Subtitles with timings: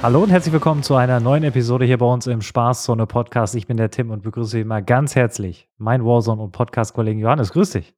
[0.00, 3.56] Hallo und herzlich willkommen zu einer neuen Episode hier bei uns im Spaßzone Podcast.
[3.56, 7.50] Ich bin der Tim und begrüße wie immer ganz herzlich meinen Warzone und Podcast-Kollegen Johannes.
[7.50, 7.96] Grüß dich.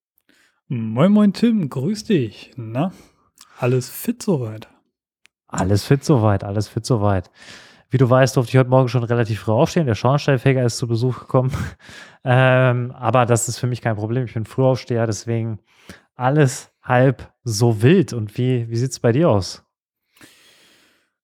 [0.68, 1.68] Moin, moin, Tim.
[1.68, 2.52] Grüß dich.
[2.56, 2.92] Na,
[3.58, 4.66] alles fit soweit?
[5.46, 7.30] Alles fit soweit, alles fit soweit.
[7.90, 9.84] Wie du weißt, durfte ich heute Morgen schon relativ früh aufstehen.
[9.84, 11.52] Der Schornsteinfeger ist zu Besuch gekommen.
[12.24, 14.24] ähm, aber das ist für mich kein Problem.
[14.24, 15.58] Ich bin Frühaufsteher, deswegen
[16.14, 18.14] alles halb so wild.
[18.14, 19.66] Und wie, wie sieht es bei dir aus?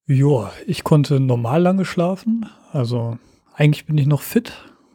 [0.09, 2.47] Ja, ich konnte normal lange schlafen.
[2.73, 3.19] Also
[3.55, 4.53] eigentlich bin ich noch fit,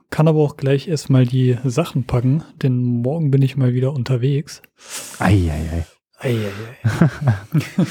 [0.10, 4.62] kann aber auch gleich erstmal die Sachen packen, denn morgen bin ich mal wieder unterwegs.
[5.20, 5.86] Eieiei.
[6.18, 6.50] Eieiei.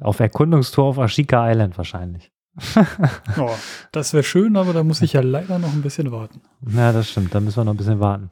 [0.00, 2.30] auf Erkundungstour auf Ashika Island wahrscheinlich.
[3.38, 3.50] Oh,
[3.92, 6.40] das wäre schön, aber da muss ich ja leider noch ein bisschen warten.
[6.68, 7.34] Ja, das stimmt.
[7.34, 8.28] Da müssen wir noch ein bisschen warten.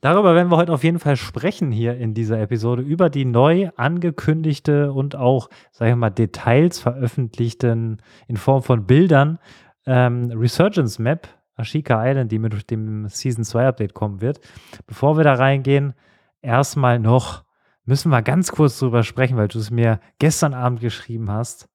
[0.00, 3.70] Darüber werden wir heute auf jeden Fall sprechen hier in dieser Episode über die neu
[3.76, 9.38] angekündigte und auch, sage ich mal, Details veröffentlichten in Form von Bildern
[9.86, 14.40] ähm, Resurgence Map Ashika Island, die mit dem Season 2 Update kommen wird.
[14.86, 15.94] Bevor wir da reingehen,
[16.40, 17.44] erstmal noch
[17.84, 21.68] müssen wir ganz kurz drüber sprechen, weil du es mir gestern Abend geschrieben hast.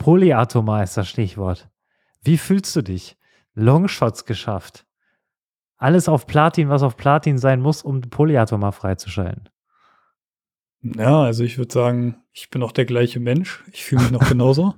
[0.00, 1.68] Polyatomar ist das Stichwort.
[2.22, 3.18] Wie fühlst du dich?
[3.52, 4.86] Longshots geschafft.
[5.76, 9.50] Alles auf Platin, was auf Platin sein muss, um Polyatomar freizuschalten.
[10.80, 13.62] Ja, also ich würde sagen, ich bin auch der gleiche Mensch.
[13.72, 14.74] Ich fühle mich noch genauso.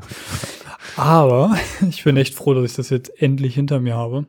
[0.97, 1.57] Aber
[1.89, 4.27] ich bin echt froh, dass ich das jetzt endlich hinter mir habe.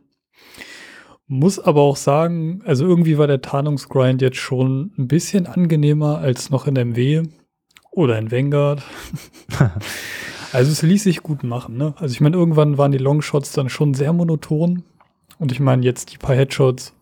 [1.25, 6.51] Muss aber auch sagen, also irgendwie war der Tarnungsgrind jetzt schon ein bisschen angenehmer als
[6.51, 7.23] noch in MW
[7.89, 8.83] oder in Vanguard.
[10.53, 11.77] Also es ließ sich gut machen.
[11.77, 11.95] Ne?
[11.97, 14.83] Also ich meine, irgendwann waren die Longshots dann schon sehr monoton.
[15.39, 16.93] Und ich meine, jetzt die paar Headshots,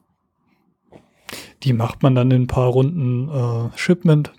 [1.63, 4.31] die macht man dann in ein paar Runden äh, Shipment.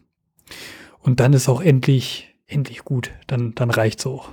[1.00, 3.10] Und dann ist auch endlich, endlich gut.
[3.26, 4.30] Dann, dann reicht's auch.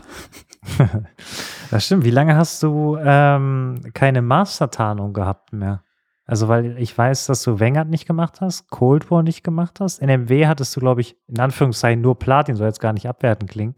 [1.72, 2.06] das stimmt.
[2.06, 5.84] Wie lange hast du ähm, keine Master-Tarnung gehabt mehr?
[6.26, 10.00] Also, weil ich weiß, dass du Vanguard nicht gemacht hast, Cold War nicht gemacht hast.
[10.00, 13.48] In MW hattest du, glaube ich, in Anführungszeichen nur Platin, soll jetzt gar nicht abwerten
[13.48, 13.76] klingen.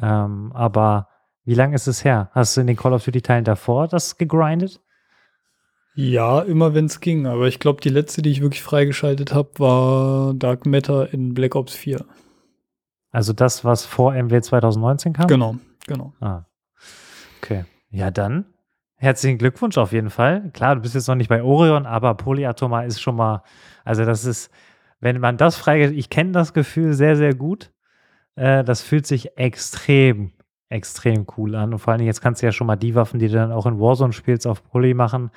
[0.00, 1.08] Ähm, aber
[1.44, 2.30] wie lange ist es her?
[2.32, 4.80] Hast du in den Call of Duty-Teilen davor das gegrindet?
[5.94, 7.26] Ja, immer wenn es ging.
[7.26, 11.54] Aber ich glaube, die letzte, die ich wirklich freigeschaltet habe, war Dark Matter in Black
[11.54, 12.04] Ops 4.
[13.10, 15.28] Also das, was vor MW 2019 kam?
[15.28, 15.56] Genau,
[15.86, 16.12] genau.
[16.20, 16.44] Ah.
[17.40, 17.64] Okay.
[17.90, 18.44] Ja, dann
[18.96, 20.50] herzlichen Glückwunsch auf jeden Fall.
[20.52, 23.42] Klar, du bist jetzt noch nicht bei Orion, aber Polyatomar ist schon mal,
[23.84, 24.50] also das ist,
[25.00, 27.72] wenn man das freigeschaltet, ich kenne das Gefühl sehr, sehr gut.
[28.36, 30.32] Äh, das fühlt sich extrem,
[30.68, 31.72] extrem cool an.
[31.72, 33.66] Und vor allem jetzt kannst du ja schon mal die Waffen, die du dann auch
[33.66, 35.30] in Warzone spielst, auf Poly machen.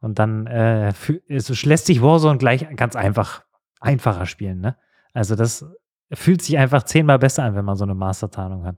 [0.00, 0.92] Und dann äh,
[1.28, 3.44] es lässt sich Warzone gleich ganz einfach,
[3.80, 4.60] einfacher spielen.
[4.60, 4.76] Ne?
[5.12, 5.66] Also das
[6.12, 8.76] fühlt sich einfach zehnmal besser an, wenn man so eine Mastertarnung hat.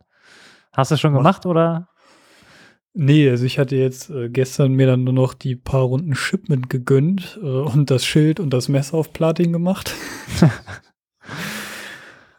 [0.72, 1.88] Hast du schon gemacht oder?
[2.98, 6.70] Nee, also ich hatte jetzt äh, gestern mir dann nur noch die paar Runden Shipment
[6.70, 9.94] gegönnt äh, und das Schild und das Messer auf Platin gemacht.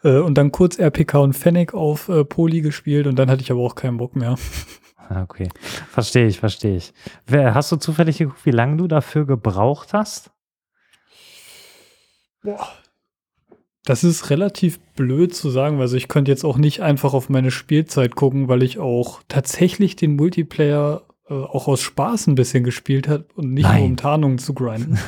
[0.08, 3.52] Äh, und dann kurz RPK und Fennec auf äh, Poli gespielt und dann hatte ich
[3.52, 4.36] aber auch keinen Bock mehr.
[5.10, 5.48] Ah, okay,
[5.90, 6.92] verstehe ich, verstehe ich.
[7.32, 10.32] Hast du zufällig geguckt, wie lange du dafür gebraucht hast?
[12.44, 12.68] Boah.
[13.86, 17.52] Das ist relativ blöd zu sagen, also ich könnte jetzt auch nicht einfach auf meine
[17.52, 23.08] Spielzeit gucken, weil ich auch tatsächlich den Multiplayer äh, auch aus Spaß ein bisschen gespielt
[23.08, 23.78] habe und nicht Nein.
[23.78, 25.00] nur um Tarnungen zu grinden.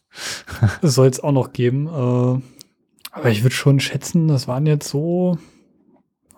[0.82, 1.86] das soll es auch noch geben.
[1.86, 2.53] Äh,
[3.14, 5.38] aber ich würde schon schätzen, das waren jetzt so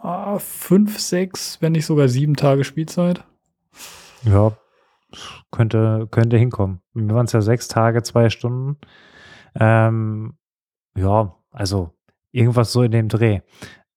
[0.03, 3.25] ah, fünf, sechs, wenn nicht sogar sieben Tage Spielzeit.
[4.25, 4.53] Ja,
[5.51, 6.83] könnte, könnte hinkommen.
[6.93, 8.77] Mir waren es ja sechs Tage, zwei Stunden.
[9.59, 10.37] Ähm,
[10.95, 11.95] ja, also
[12.31, 13.41] irgendwas so in dem Dreh.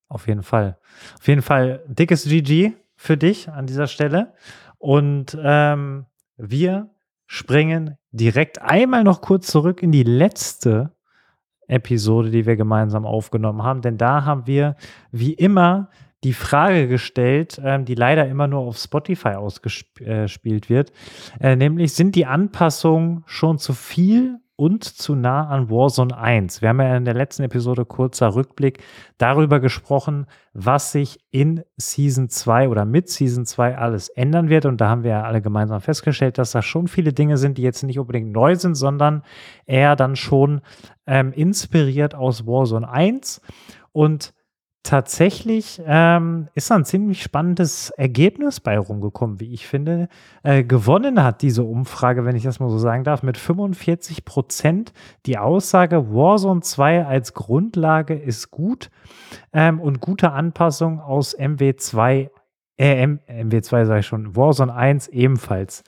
[0.08, 0.80] Auf jeden Fall.
[1.20, 4.34] Auf jeden Fall dickes GG für dich an dieser Stelle.
[4.78, 6.06] Und ähm,
[6.38, 6.90] wir
[7.28, 10.96] springen direkt einmal noch kurz zurück in die letzte
[11.70, 13.82] Episode, die wir gemeinsam aufgenommen haben.
[13.82, 14.76] Denn da haben wir
[15.12, 15.90] wie immer
[16.24, 20.92] die Frage gestellt, ähm, die leider immer nur auf Spotify ausgespielt äh, wird,
[21.40, 26.62] äh, nämlich sind die Anpassungen schon zu viel und zu nah an Warzone 1.
[26.62, 28.84] Wir haben ja in der letzten Episode kurzer Rückblick
[29.18, 34.66] darüber gesprochen, was sich in Season 2 oder mit Season 2 alles ändern wird.
[34.66, 37.62] Und da haben wir ja alle gemeinsam festgestellt, dass da schon viele Dinge sind, die
[37.62, 39.24] jetzt nicht unbedingt neu sind, sondern
[39.66, 40.60] eher dann schon
[41.08, 43.42] ähm, inspiriert aus Warzone 1.
[43.94, 44.34] Und
[44.84, 50.08] tatsächlich ähm, ist da ein ziemlich spannendes Ergebnis bei rumgekommen, wie ich finde.
[50.44, 54.94] Äh, gewonnen hat diese Umfrage, wenn ich das mal so sagen darf, mit 45 Prozent.
[55.26, 58.90] Die Aussage, Warzone 2 als Grundlage ist gut
[59.54, 62.30] ähm, und gute Anpassung aus MW2,
[62.78, 65.84] äh, MW2 sage ich schon, Warzone 1 ebenfalls.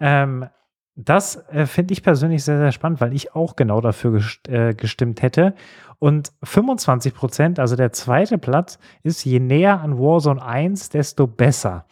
[0.00, 0.46] Ähm,
[0.96, 4.74] das äh, finde ich persönlich sehr, sehr spannend, weil ich auch genau dafür gest äh,
[4.74, 5.54] gestimmt hätte.
[5.98, 11.86] Und 25 Prozent, also der zweite Platz, ist je näher an Warzone 1, desto besser.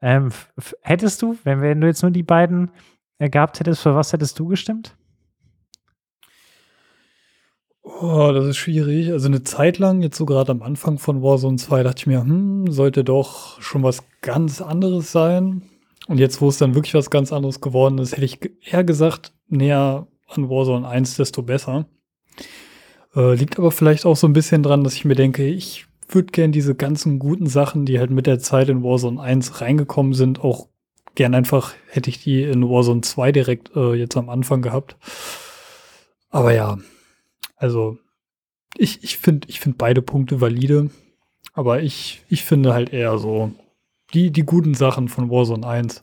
[0.00, 0.30] Ähm,
[0.82, 2.70] hättest du, wenn, wenn du jetzt nur die beiden
[3.18, 4.96] äh, gehabt hättest, für was hättest du gestimmt?
[7.84, 9.12] Oh, das ist schwierig.
[9.12, 12.20] Also eine Zeit lang, jetzt so gerade am Anfang von Warzone 2, dachte ich mir,
[12.20, 15.62] hm, sollte doch schon was ganz anderes sein.
[16.08, 19.32] Und jetzt, wo es dann wirklich was ganz anderes geworden ist, hätte ich eher gesagt,
[19.48, 21.86] näher an Warzone 1, desto besser.
[23.14, 26.32] Äh, liegt aber vielleicht auch so ein bisschen dran, dass ich mir denke, ich würde
[26.32, 30.40] gern diese ganzen guten Sachen, die halt mit der Zeit in Warzone 1 reingekommen sind,
[30.40, 30.68] auch
[31.14, 34.96] gern einfach hätte ich die in Warzone 2 direkt äh, jetzt am Anfang gehabt.
[36.30, 36.78] Aber ja,
[37.56, 37.98] also
[38.76, 40.90] ich, ich finde ich finde beide Punkte valide,
[41.52, 43.52] aber ich, ich finde halt eher so,
[44.14, 46.02] die, die guten Sachen von Warzone 1,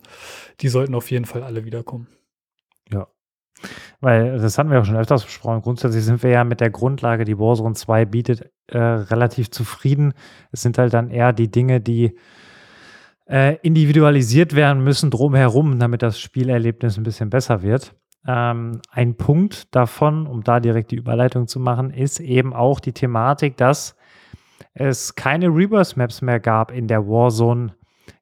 [0.61, 2.07] die sollten auf jeden Fall alle wiederkommen.
[2.91, 3.07] Ja.
[3.99, 5.61] Weil das hatten wir auch schon öfters besprochen.
[5.61, 10.13] Grundsätzlich sind wir ja mit der Grundlage, die Warzone 2 bietet, äh, relativ zufrieden.
[10.51, 12.17] Es sind halt dann eher die Dinge, die
[13.29, 17.95] äh, individualisiert werden müssen drumherum, damit das Spielerlebnis ein bisschen besser wird.
[18.27, 22.93] Ähm, ein Punkt davon, um da direkt die Überleitung zu machen, ist eben auch die
[22.93, 23.95] Thematik, dass
[24.73, 27.75] es keine Reverse-Maps mehr gab in der Warzone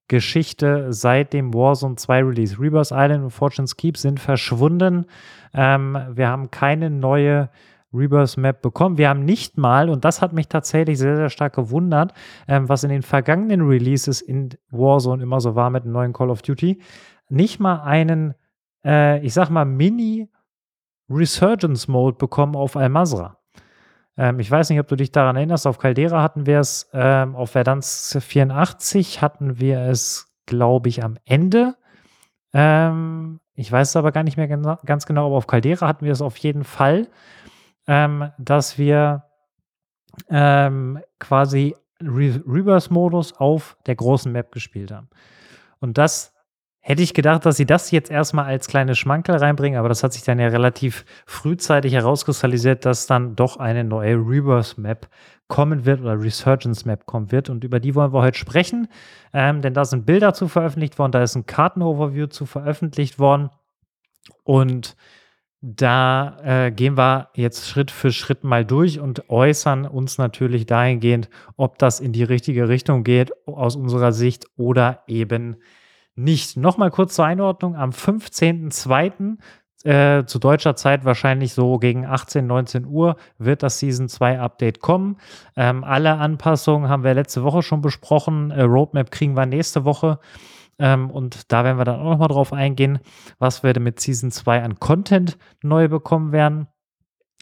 [0.07, 2.59] Geschichte seit dem Warzone 2 Release.
[2.59, 5.05] Rebirth Island und Fortune's Keep sind verschwunden.
[5.53, 7.49] Ähm, wir haben keine neue
[7.93, 8.97] Rebirth Map bekommen.
[8.97, 12.13] Wir haben nicht mal, und das hat mich tatsächlich sehr, sehr stark gewundert,
[12.47, 16.29] ähm, was in den vergangenen Releases in Warzone immer so war mit dem neuen Call
[16.29, 16.81] of Duty,
[17.29, 18.33] nicht mal einen,
[18.85, 20.29] äh, ich sag mal, Mini
[21.09, 23.36] Resurgence Mode bekommen auf Al-Mazra.
[24.17, 25.67] Ähm, ich weiß nicht, ob du dich daran erinnerst.
[25.67, 31.17] Auf Caldera hatten wir es, ähm, auf Verdansk 84 hatten wir es, glaube ich, am
[31.25, 31.75] Ende.
[32.53, 36.05] Ähm, ich weiß es aber gar nicht mehr gena ganz genau, aber auf Caldera hatten
[36.05, 37.07] wir es auf jeden Fall,
[37.87, 39.23] ähm, dass wir
[40.29, 45.09] ähm, quasi Re Reverse-Modus auf der großen Map gespielt haben.
[45.79, 46.33] Und das
[46.87, 50.13] Hätte ich gedacht, dass sie das jetzt erstmal als kleine Schmankel reinbringen, aber das hat
[50.13, 55.09] sich dann ja relativ frühzeitig herauskristallisiert, dass dann doch eine neue Reverse Map
[55.49, 57.49] kommen wird oder Resurgence Map kommen wird.
[57.49, 58.87] Und über die wollen wir heute sprechen,
[59.33, 63.49] ähm, denn da sind Bilder zu veröffentlicht worden, da ist ein Kartenoverview zu veröffentlicht worden.
[64.45, 64.95] Und
[65.59, 71.29] da äh, gehen wir jetzt Schritt für Schritt mal durch und äußern uns natürlich dahingehend,
[71.57, 75.86] ob das in die richtige Richtung geht aus unserer Sicht oder eben nicht
[76.17, 76.57] nicht.
[76.57, 77.75] Nochmal kurz zur Einordnung.
[77.75, 79.37] Am 15.02.
[79.83, 84.79] Äh, zu deutscher Zeit wahrscheinlich so gegen 18, 19 Uhr wird das Season 2 Update
[84.79, 85.17] kommen.
[85.55, 88.51] Ähm, alle Anpassungen haben wir letzte Woche schon besprochen.
[88.51, 90.19] Äh, Roadmap kriegen wir nächste Woche.
[90.79, 92.99] Ähm, und da werden wir dann auch nochmal drauf eingehen,
[93.39, 96.67] was wir mit Season 2 an Content neu bekommen werden.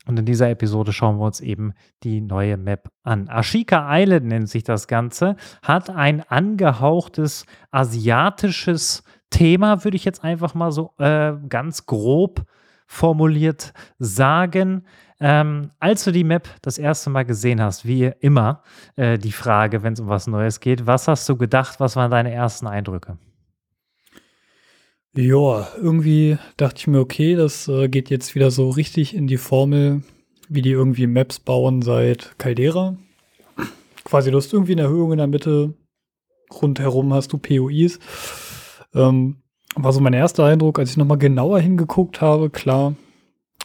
[0.08, 1.74] Und in dieser Episode schauen wir uns eben
[2.04, 3.28] die neue Map an.
[3.28, 10.54] Ashika Island nennt sich das Ganze, hat ein angehauchtes asiatisches Thema, würde ich jetzt einfach
[10.54, 12.46] mal so äh, ganz grob
[12.88, 14.86] formuliert sagen.
[15.20, 18.62] Ähm, als du die Map das erste Mal gesehen hast, wie immer,
[18.96, 22.12] äh, die Frage, wenn es um was Neues geht, was hast du gedacht, was waren
[22.12, 23.18] deine ersten Eindrücke?
[25.18, 29.38] Ja, irgendwie dachte ich mir, okay, das äh, geht jetzt wieder so richtig in die
[29.38, 30.02] Formel,
[30.50, 32.98] wie die irgendwie Maps bauen seit Caldera.
[34.04, 35.74] Quasi, du hast irgendwie eine Erhöhung in der Mitte,
[36.52, 38.00] rundherum hast du POIs.
[38.94, 39.38] Ähm,
[39.76, 42.96] war so mein erster Eindruck, als ich nochmal genauer hingeguckt habe, klar,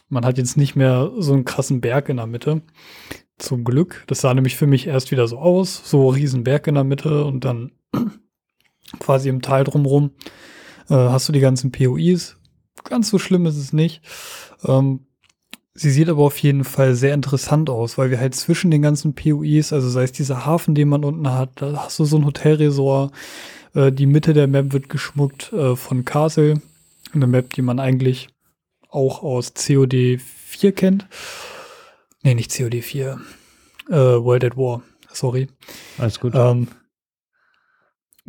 [0.09, 2.63] man hat jetzt nicht mehr so einen krassen Berg in der Mitte.
[3.39, 4.05] Zum Glück.
[4.07, 7.25] Das sah nämlich für mich erst wieder so aus, so riesen Berg in der Mitte
[7.25, 7.73] und dann
[9.01, 10.13] quasi im Tal drumrum
[10.91, 12.37] äh, hast du die ganzen POIs.
[12.85, 14.03] Ganz so schlimm ist es nicht.
[14.67, 15.07] Ähm,
[15.75, 19.15] sie sieht aber auf jeden Fall sehr interessant aus, weil wir halt zwischen den ganzen
[19.15, 22.27] POIs, also sei es dieser Hafen, den man unten hat, da hast du so ein
[22.27, 23.13] Hotelresort.
[23.75, 26.61] Äh, die Mitte der Map wird geschmuckt äh, von Castle.
[27.13, 28.29] Eine Map, die man eigentlich
[28.89, 31.07] auch aus COD 4 kennt.
[32.23, 33.21] Nee, nicht COD 4.
[33.89, 34.83] Äh, World at War.
[35.13, 35.49] Sorry.
[35.99, 36.35] Alles gut.
[36.35, 36.69] Ähm,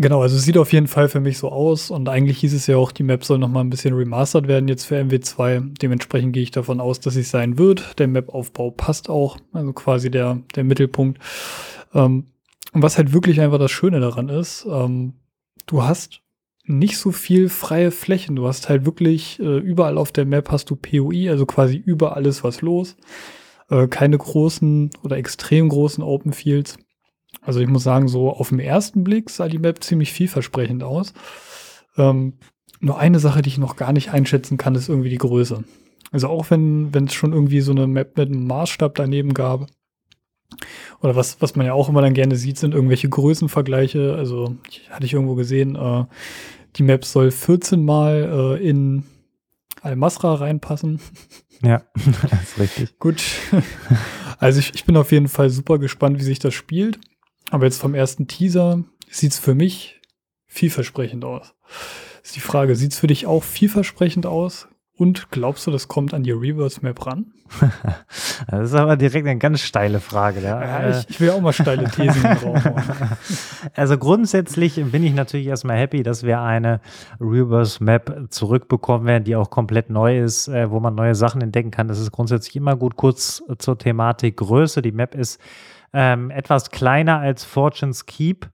[0.01, 2.75] Genau, also sieht auf jeden Fall für mich so aus und eigentlich hieß es ja
[2.75, 5.77] auch, die Map soll noch mal ein bisschen remastert werden jetzt für MW2.
[5.79, 7.99] Dementsprechend gehe ich davon aus, dass es sein wird.
[7.99, 11.19] Der Map-Aufbau passt auch, also quasi der, der Mittelpunkt.
[11.93, 12.25] Ähm,
[12.73, 15.13] und was halt wirklich einfach das Schöne daran ist, ähm,
[15.67, 16.21] du hast
[16.63, 18.35] nicht so viel freie Flächen.
[18.35, 22.25] Du hast halt wirklich äh, überall auf der Map hast du POI, also quasi überall
[22.25, 22.95] ist was los.
[23.69, 26.79] Äh, keine großen oder extrem großen Open Fields.
[27.41, 31.13] Also ich muss sagen, so auf den ersten Blick sah die Map ziemlich vielversprechend aus.
[31.97, 32.33] Ähm,
[32.79, 35.63] nur eine Sache, die ich noch gar nicht einschätzen kann, ist irgendwie die Größe.
[36.11, 39.67] Also auch wenn es schon irgendwie so eine Map mit einem Maßstab daneben gab.
[41.01, 44.15] Oder was, was man ja auch immer dann gerne sieht, sind irgendwelche Größenvergleiche.
[44.15, 46.05] Also ich, hatte ich irgendwo gesehen, äh,
[46.75, 49.03] die Map soll 14 Mal äh, in
[49.81, 50.99] Al-Masra reinpassen.
[51.63, 51.83] Ja,
[52.31, 52.97] das ist richtig.
[52.97, 53.23] Gut.
[54.39, 56.99] Also ich, ich bin auf jeden Fall super gespannt, wie sich das spielt.
[57.51, 60.01] Aber jetzt vom ersten Teaser sieht es für mich
[60.47, 61.53] vielversprechend aus.
[62.23, 64.67] Ist die Frage, sieht es für dich auch vielversprechend aus?
[64.97, 67.33] Und glaubst du, das kommt an die Reverse Map ran?
[68.47, 70.41] das ist aber direkt eine ganz steile Frage.
[70.41, 72.63] Ja, ja ich, ich, will auch mal steile Thesen drauf.
[73.75, 76.79] Also grundsätzlich bin ich natürlich erstmal happy, dass wir eine
[77.19, 81.71] Reverse Map zurückbekommen werden, die auch komplett neu ist, äh, wo man neue Sachen entdecken
[81.71, 81.87] kann.
[81.87, 82.95] Das ist grundsätzlich immer gut.
[82.95, 84.81] Kurz zur Thematik Größe.
[84.81, 85.41] Die Map ist
[85.93, 88.49] ähm, etwas kleiner als Fortune's Keep.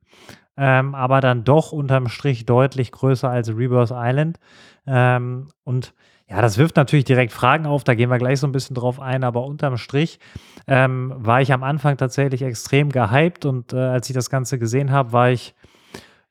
[0.59, 4.39] Ähm, aber dann doch unterm Strich deutlich größer als Rebirth Island.
[4.87, 5.93] Ähm, und
[6.29, 8.99] ja, das wirft natürlich direkt Fragen auf, da gehen wir gleich so ein bisschen drauf
[8.99, 10.19] ein, aber unterm Strich
[10.67, 14.91] ähm, war ich am Anfang tatsächlich extrem gehypt und äh, als ich das Ganze gesehen
[14.91, 15.55] habe, war ich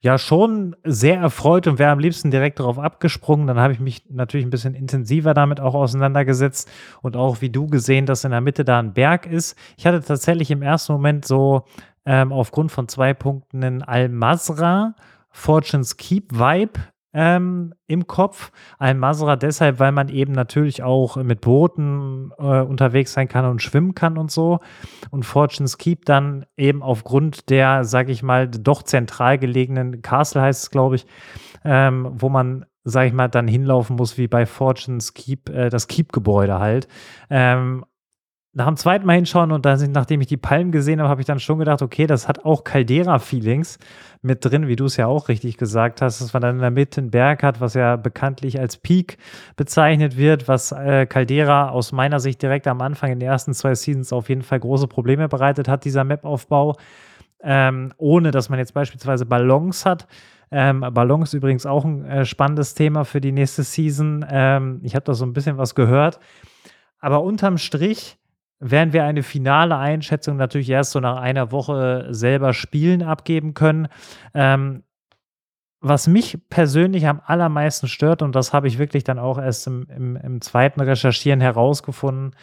[0.00, 3.46] ja schon sehr erfreut und wäre am liebsten direkt darauf abgesprungen.
[3.46, 6.70] Dann habe ich mich natürlich ein bisschen intensiver damit auch auseinandergesetzt
[7.02, 9.56] und auch wie du gesehen, dass in der Mitte da ein Berg ist.
[9.76, 11.64] Ich hatte tatsächlich im ersten Moment so
[12.04, 14.94] ähm, aufgrund von zwei Punkten in Al-Masra
[15.30, 16.80] Fortune's Keep Vibe
[17.16, 18.52] ähm, im Kopf.
[18.78, 23.62] Ein Masra deshalb, weil man eben natürlich auch mit Booten äh, unterwegs sein kann und
[23.62, 24.60] schwimmen kann und so.
[25.10, 30.64] Und Fortune's Keep dann eben aufgrund der, sag ich mal, doch zentral gelegenen Castle heißt
[30.64, 31.06] es, glaube ich,
[31.64, 35.88] ähm, wo man sag ich mal, dann hinlaufen muss wie bei Fortune's Keep, äh, das
[35.88, 36.86] Keep-Gebäude halt.
[37.30, 37.84] Ähm,
[38.56, 41.26] nach dem zweiten Mal hinschauen und dann, nachdem ich die Palmen gesehen habe, habe ich
[41.26, 43.78] dann schon gedacht, okay, das hat auch Caldera-Feelings
[44.22, 46.70] mit drin, wie du es ja auch richtig gesagt hast, dass man dann in der
[46.70, 49.18] Mitte einen Berg hat, was ja bekanntlich als Peak
[49.56, 53.74] bezeichnet wird, was äh, Caldera aus meiner Sicht direkt am Anfang in den ersten zwei
[53.74, 56.78] Seasons auf jeden Fall große Probleme bereitet hat, dieser Map-Aufbau,
[57.42, 60.06] ähm, ohne dass man jetzt beispielsweise Ballons hat.
[60.50, 64.24] Ähm, Ballons übrigens auch ein äh, spannendes Thema für die nächste Season.
[64.30, 66.20] Ähm, ich habe da so ein bisschen was gehört.
[67.00, 68.16] Aber unterm Strich
[68.58, 73.88] werden wir eine finale Einschätzung natürlich erst so nach einer Woche selber spielen abgeben können.
[74.34, 74.82] Ähm,
[75.80, 79.86] was mich persönlich am allermeisten stört, und das habe ich wirklich dann auch erst im,
[79.88, 82.34] im, im zweiten Recherchieren herausgefunden,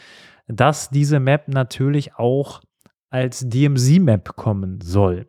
[0.48, 2.62] dass diese Map natürlich auch
[3.10, 5.28] als DMZ-Map kommen soll.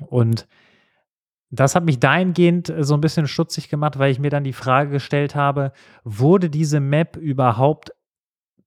[0.00, 0.46] Und
[1.50, 4.90] das hat mich dahingehend so ein bisschen stutzig gemacht, weil ich mir dann die Frage
[4.90, 5.72] gestellt habe,
[6.04, 7.92] wurde diese Map überhaupt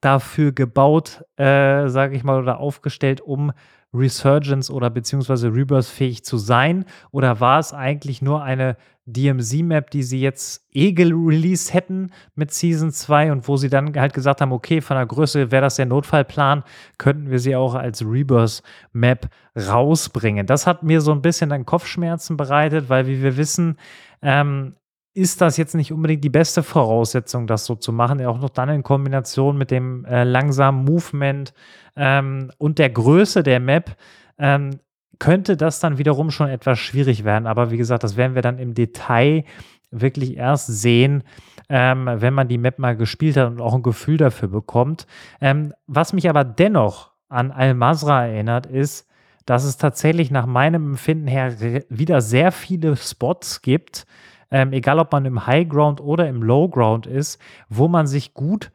[0.01, 3.51] dafür gebaut, äh, sage ich mal, oder aufgestellt, um
[3.93, 6.85] Resurgence oder beziehungsweise Rebirth-fähig zu sein?
[7.11, 12.91] Oder war es eigentlich nur eine DMZ-Map, die sie jetzt eh release hätten mit Season
[12.91, 15.87] 2 und wo sie dann halt gesagt haben, okay, von der Größe wäre das der
[15.87, 16.63] Notfallplan,
[16.97, 20.45] könnten wir sie auch als Rebirth-Map rausbringen.
[20.45, 23.77] Das hat mir so ein bisschen dann Kopfschmerzen bereitet, weil wie wir wissen,
[24.21, 24.75] ähm,
[25.13, 28.23] ist das jetzt nicht unbedingt die beste Voraussetzung, das so zu machen.
[28.25, 31.53] Auch noch dann in Kombination mit dem äh, langsamen Movement
[31.95, 33.95] ähm, und der Größe der Map
[34.37, 34.79] ähm,
[35.17, 37.47] könnte das dann wiederum schon etwas schwierig werden.
[37.47, 39.43] Aber wie gesagt, das werden wir dann im Detail
[39.91, 41.23] wirklich erst sehen,
[41.67, 45.07] ähm, wenn man die Map mal gespielt hat und auch ein Gefühl dafür bekommt.
[45.41, 49.07] Ähm, was mich aber dennoch an Al-Mazra erinnert, ist,
[49.45, 51.55] dass es tatsächlich nach meinem Empfinden her
[51.89, 54.05] wieder sehr viele Spots gibt,
[54.51, 57.39] ähm, egal ob man im High Ground oder im Low Ground ist,
[57.69, 58.71] wo man sich gut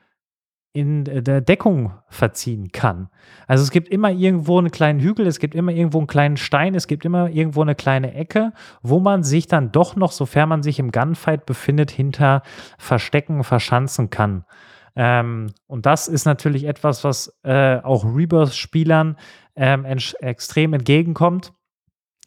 [0.75, 3.09] in der Deckung verziehen kann.
[3.47, 6.75] Also es gibt immer irgendwo einen kleinen Hügel, es gibt immer irgendwo einen kleinen Stein,
[6.75, 8.53] es gibt immer irgendwo eine kleine Ecke,
[8.83, 12.43] wo man sich dann doch noch, sofern man sich im Gunfight befindet, hinter
[12.77, 14.45] verstecken, verschanzen kann.
[14.97, 19.17] Ähm, und das ist natürlich etwas, was äh, auch Rebirth-Spielern
[19.55, 21.53] ähm, extrem entgegenkommt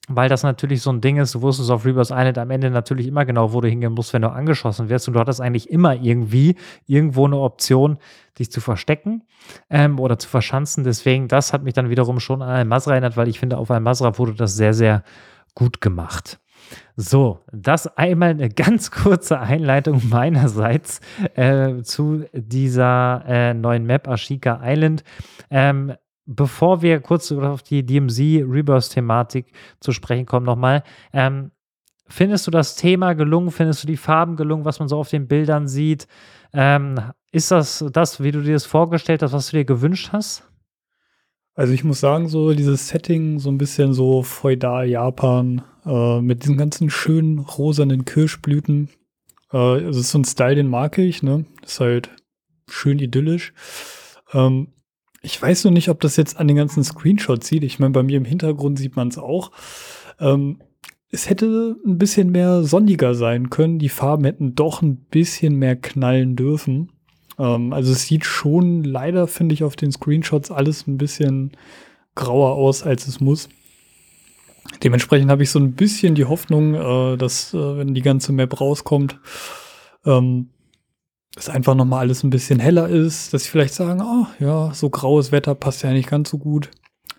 [0.07, 3.07] weil das natürlich so ein Ding ist, du wusstest auf Rebirth Island am Ende natürlich
[3.07, 5.07] immer genau, wo du hingehen musst, wenn du angeschossen wirst.
[5.07, 7.97] Und du hattest eigentlich immer irgendwie irgendwo eine Option,
[8.39, 9.23] dich zu verstecken
[9.69, 10.85] ähm, oder zu verschanzen.
[10.85, 14.17] Deswegen, das hat mich dann wiederum schon an Al-Masra erinnert, weil ich finde, auf Al-Masra
[14.17, 15.03] wurde das sehr, sehr
[15.55, 16.39] gut gemacht.
[16.95, 21.01] So, das einmal eine ganz kurze Einleitung meinerseits
[21.35, 25.03] äh, zu dieser äh, neuen Map Ashika Island.
[25.49, 25.93] Ähm,
[26.27, 31.51] bevor wir kurz auf die DMZ-Rebirth-Thematik zu sprechen kommen, nochmal, ähm,
[32.07, 33.49] findest du das Thema gelungen?
[33.49, 36.07] Findest du die Farben gelungen, was man so auf den Bildern sieht?
[36.53, 36.99] Ähm,
[37.31, 40.43] ist das das, wie du dir das vorgestellt hast, was du dir gewünscht hast?
[41.55, 46.43] Also ich muss sagen, so dieses Setting, so ein bisschen so feudal Japan, äh, mit
[46.43, 48.89] diesen ganzen schönen rosanen Kirschblüten.
[49.51, 51.45] Äh, ist so ein Style, den mag ich, ne?
[51.63, 52.11] Ist halt
[52.69, 53.53] schön idyllisch.
[54.33, 54.67] Ähm,
[55.21, 57.63] ich weiß nur nicht, ob das jetzt an den ganzen Screenshots sieht.
[57.63, 59.51] Ich meine, bei mir im Hintergrund sieht man es auch.
[60.19, 60.59] Ähm,
[61.09, 63.79] es hätte ein bisschen mehr sonniger sein können.
[63.79, 66.91] Die Farben hätten doch ein bisschen mehr knallen dürfen.
[67.39, 71.51] Ähm, also es sieht schon leider, finde ich, auf den Screenshots alles ein bisschen
[72.15, 73.49] grauer aus, als es muss.
[74.83, 78.59] Dementsprechend habe ich so ein bisschen die Hoffnung, äh, dass, äh, wenn die ganze Map
[78.59, 79.19] rauskommt,
[80.05, 80.49] ähm,
[81.37, 84.73] es einfach noch mal alles ein bisschen heller ist, dass sie vielleicht sagen, oh ja,
[84.73, 86.71] so graues Wetter passt ja nicht ganz so gut.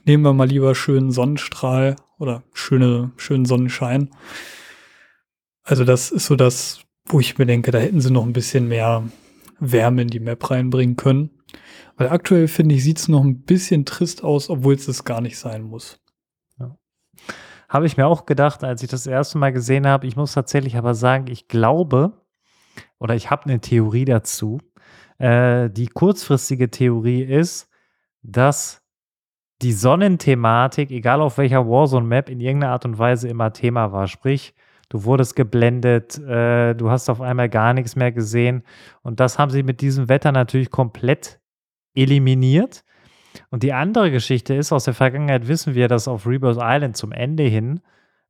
[0.05, 4.11] Nehmen wir mal lieber schönen Sonnenstrahl oder schöne, schönen Sonnenschein.
[5.63, 8.69] Also das ist so das, wo ich mir denke, da hätten sie noch ein bisschen
[8.69, 9.05] mehr
[9.61, 11.31] Wärme in die Map reinbringen können.
[11.97, 15.21] Weil aktuell finde ich, sieht es noch ein bisschen trist aus, obwohl es das gar
[15.21, 16.01] nicht sein muss.
[16.59, 16.77] Ja.
[17.69, 20.07] Habe ich mir auch gedacht, als ich das erste Mal gesehen habe.
[20.07, 22.15] Ich muss tatsächlich aber sagen, ich glaube
[22.99, 24.59] oder ich habe eine Theorie dazu.
[25.19, 27.69] Äh, die kurzfristige Theorie ist,
[28.23, 28.83] dass
[29.63, 34.07] die Sonnenthematik, egal auf welcher Warzone-Map, in irgendeiner Art und Weise immer Thema war.
[34.07, 34.55] Sprich,
[34.89, 38.63] du wurdest geblendet, äh, du hast auf einmal gar nichts mehr gesehen.
[39.03, 41.41] Und das haben sie mit diesem Wetter natürlich komplett
[41.95, 42.85] eliminiert.
[43.51, 47.13] Und die andere Geschichte ist, aus der Vergangenheit wissen wir, dass auf Rebirth Island zum
[47.13, 47.81] Ende hin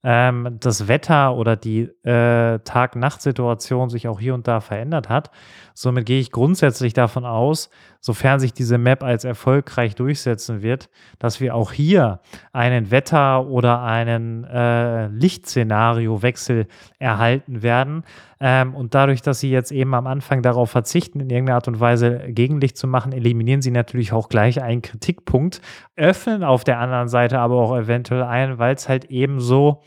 [0.05, 5.31] ähm, das Wetter oder die äh, Tag-Nacht-Situation sich auch hier und da verändert hat.
[5.75, 10.89] Somit gehe ich grundsätzlich davon aus, sofern sich diese Map als erfolgreich durchsetzen wird,
[11.19, 12.21] dass wir auch hier
[12.53, 16.67] einen Wetter- oder einen äh, Lichtszenario-Wechsel
[16.99, 18.05] erhalten werden.
[18.41, 21.81] Ähm, und dadurch, dass sie jetzt eben am Anfang darauf verzichten, in irgendeiner Art und
[21.81, 25.61] Weise Gegenlicht zu machen, eliminieren sie natürlich auch gleich einen Kritikpunkt,
[25.97, 29.83] öffnen auf der anderen Seite aber auch eventuell ein, weil es halt eben so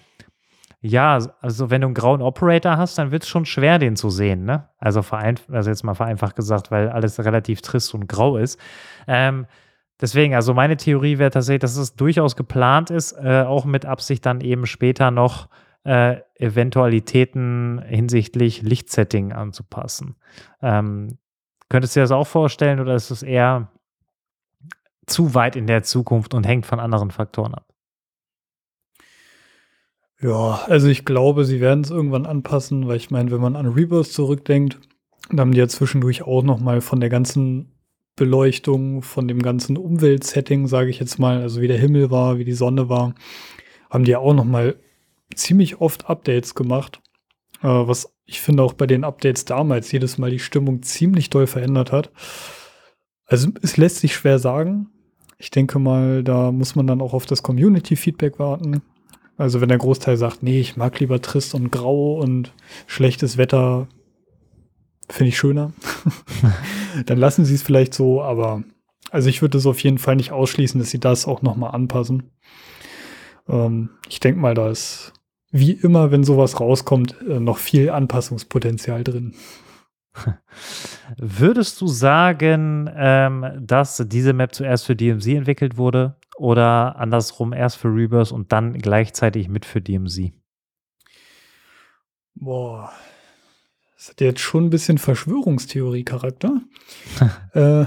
[0.84, 4.10] ja, also wenn du einen grauen Operator hast, dann wird es schon schwer, den zu
[4.10, 4.68] sehen, ne?
[4.80, 8.60] Also also jetzt mal vereinfacht gesagt, weil alles relativ trist und grau ist.
[9.08, 9.46] Ähm,
[10.02, 14.26] deswegen, also meine Theorie wäre tatsächlich, dass es durchaus geplant ist, äh, auch mit Absicht
[14.26, 15.50] dann eben später noch
[15.84, 20.16] äh, Eventualitäten hinsichtlich Lichtsetting anzupassen.
[20.64, 21.20] Ähm,
[21.70, 23.68] könntest du dir das auch vorstellen oder ist es eher
[25.06, 27.71] zu weit in der Zukunft und hängt von anderen Faktoren ab?
[30.22, 33.66] Ja, also ich glaube, sie werden es irgendwann anpassen, weil ich meine, wenn man an
[33.66, 34.80] Rebirth zurückdenkt,
[35.30, 37.72] dann haben die ja zwischendurch auch noch mal von der ganzen
[38.16, 42.46] Beleuchtung, von dem ganzen Umweltsetting, sage ich jetzt mal, also wie der Himmel war, wie
[42.46, 43.16] die Sonne war,
[43.90, 44.76] haben die ja auch noch mal
[45.34, 47.02] ziemlich oft Updates gemacht,
[47.64, 51.48] äh, was ich finde auch bei den Updates damals jedes Mal die Stimmung ziemlich doll
[51.48, 52.12] verändert hat.
[53.26, 54.90] Also es lässt sich schwer sagen.
[55.38, 58.82] Ich denke mal, da muss man dann auch auf das Community-Feedback warten.
[59.42, 62.54] Also wenn der Großteil sagt, nee, ich mag lieber trist und grau und
[62.86, 63.88] schlechtes Wetter,
[65.10, 65.74] finde ich schöner,
[67.08, 68.64] dann lassen sie es vielleicht so, aber
[69.10, 72.30] also ich würde es auf jeden Fall nicht ausschließen, dass sie das auch nochmal anpassen.
[73.50, 75.12] Ähm, ich denke mal, da ist
[75.50, 79.34] wie immer, wenn sowas rauskommt, äh, noch viel Anpassungspotenzial drin.
[81.18, 87.78] Würdest du sagen, ähm, dass diese Map zuerst für DMZ entwickelt wurde oder andersrum erst
[87.78, 90.32] für Rebirth und dann gleichzeitig mit für DMZ?
[92.34, 92.92] Boah,
[93.96, 96.62] das hat jetzt schon ein bisschen Verschwörungstheorie-Charakter.
[97.54, 97.86] äh,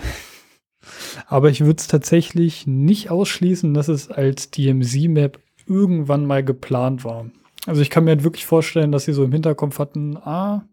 [1.27, 7.27] aber ich würde es tatsächlich nicht ausschließen, dass es als DMZ-Map irgendwann mal geplant war.
[7.67, 10.65] Also ich kann mir halt wirklich vorstellen, dass sie so im Hinterkopf hatten, ah,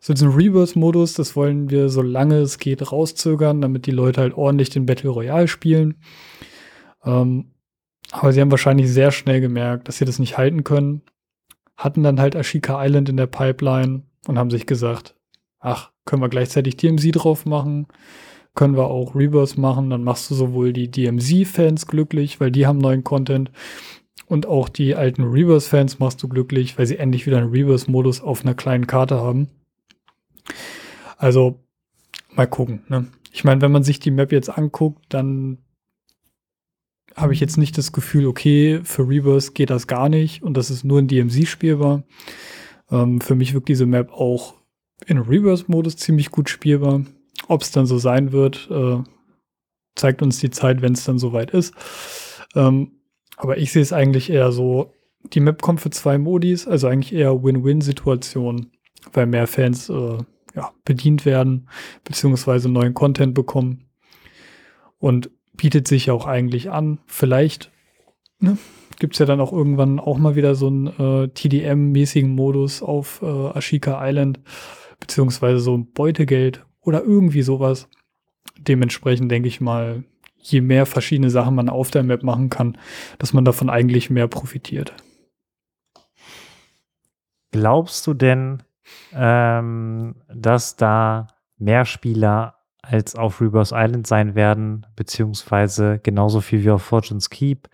[0.00, 4.32] so diesen Rebirth-Modus, das wollen wir so lange es geht rauszögern, damit die Leute halt
[4.32, 5.96] ordentlich den Battle Royale spielen.
[7.04, 7.52] Ähm,
[8.10, 11.02] aber sie haben wahrscheinlich sehr schnell gemerkt, dass sie das nicht halten können.
[11.76, 15.16] Hatten dann halt Ashika Island in der Pipeline und haben sich gesagt,
[15.58, 17.86] ach, können wir gleichzeitig DMZ drauf machen,
[18.54, 22.78] können wir auch Rebirth machen, dann machst du sowohl die DMZ-Fans glücklich, weil die haben
[22.78, 23.50] neuen Content
[24.26, 28.42] und auch die alten Rebirth-Fans machst du glücklich, weil sie endlich wieder einen Rebirth-Modus auf
[28.42, 29.48] einer kleinen Karte haben.
[31.16, 31.60] Also,
[32.34, 32.82] mal gucken.
[32.88, 33.08] Ne?
[33.32, 35.58] Ich meine, wenn man sich die Map jetzt anguckt, dann
[37.14, 40.70] habe ich jetzt nicht das Gefühl, okay, für Rebirth geht das gar nicht und das
[40.70, 42.02] ist nur in DMZ spielbar.
[42.90, 44.54] Ähm, für mich wirkt diese Map auch
[45.06, 47.04] in Rebirth-Modus ziemlich gut spielbar.
[47.48, 48.98] Ob es dann so sein wird, äh,
[49.94, 51.74] zeigt uns die Zeit, wenn es dann soweit ist.
[52.54, 52.92] Ähm,
[53.36, 54.92] aber ich sehe es eigentlich eher so,
[55.32, 58.70] die Map kommt für zwei Modis, also eigentlich eher Win-Win-Situation,
[59.12, 60.18] weil mehr Fans äh,
[60.54, 61.68] ja, bedient werden,
[62.04, 63.86] beziehungsweise neuen Content bekommen.
[64.98, 66.98] Und bietet sich auch eigentlich an.
[67.06, 67.70] Vielleicht
[68.38, 68.58] ne,
[68.98, 73.22] gibt es ja dann auch irgendwann auch mal wieder so einen äh, TDM-mäßigen Modus auf
[73.22, 74.40] äh, Ashika Island,
[75.00, 77.88] beziehungsweise so ein Beutegeld oder irgendwie sowas.
[78.58, 80.04] Dementsprechend denke ich mal,
[80.38, 82.78] je mehr verschiedene Sachen man auf der Map machen kann,
[83.18, 84.92] dass man davon eigentlich mehr profitiert.
[87.50, 88.62] Glaubst du denn,
[89.14, 92.53] ähm, dass da mehr Spieler
[92.88, 97.68] als auf Reverse Island sein werden, beziehungsweise genauso viel wie auf Fortune's Keep?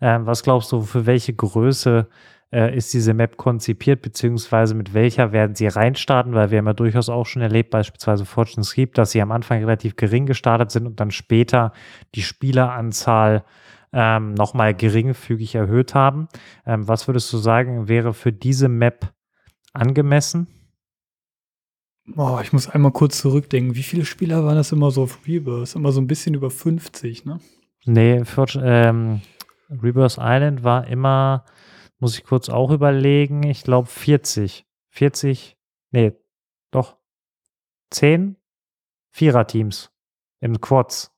[0.00, 2.08] Ähm, was glaubst du, für welche Größe
[2.52, 6.72] äh, ist diese Map konzipiert, beziehungsweise mit welcher werden sie reinstarten, weil wir haben ja
[6.72, 10.86] durchaus auch schon erlebt, beispielsweise Fortune's Keep, dass sie am Anfang relativ gering gestartet sind
[10.86, 11.72] und dann später
[12.14, 13.44] die Spieleranzahl
[13.92, 16.28] ähm, nochmal geringfügig erhöht haben.
[16.66, 19.12] Ähm, was würdest du sagen, wäre für diese Map
[19.72, 20.46] angemessen?
[22.16, 23.74] Oh, ich muss einmal kurz zurückdenken.
[23.74, 25.74] Wie viele Spieler waren das immer so auf Rebirth?
[25.74, 27.40] Immer so ein bisschen über 50, ne?
[27.84, 29.20] Nee, für, ähm,
[29.70, 31.44] Rebirth Island war immer
[32.00, 33.44] muss ich kurz auch überlegen.
[33.44, 34.66] Ich glaube 40.
[34.88, 35.56] 40,
[35.92, 36.12] nee,
[36.72, 36.96] doch
[37.90, 38.36] 10
[39.10, 39.92] Viererteams
[40.40, 41.12] in Quads.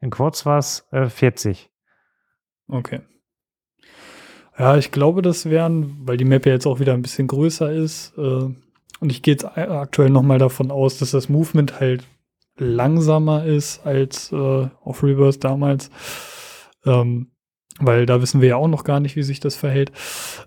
[0.00, 1.70] In Quads war es äh, 40.
[2.68, 3.00] Okay.
[4.56, 7.72] Ja, ich glaube, das wären, weil die Map ja jetzt auch wieder ein bisschen größer
[7.72, 8.54] ist, äh,
[9.00, 12.04] und ich gehe jetzt aktuell nochmal davon aus, dass das Movement halt
[12.56, 15.90] langsamer ist als äh, auf Reverse damals.
[16.84, 17.30] Ähm,
[17.80, 19.92] weil da wissen wir ja auch noch gar nicht, wie sich das verhält.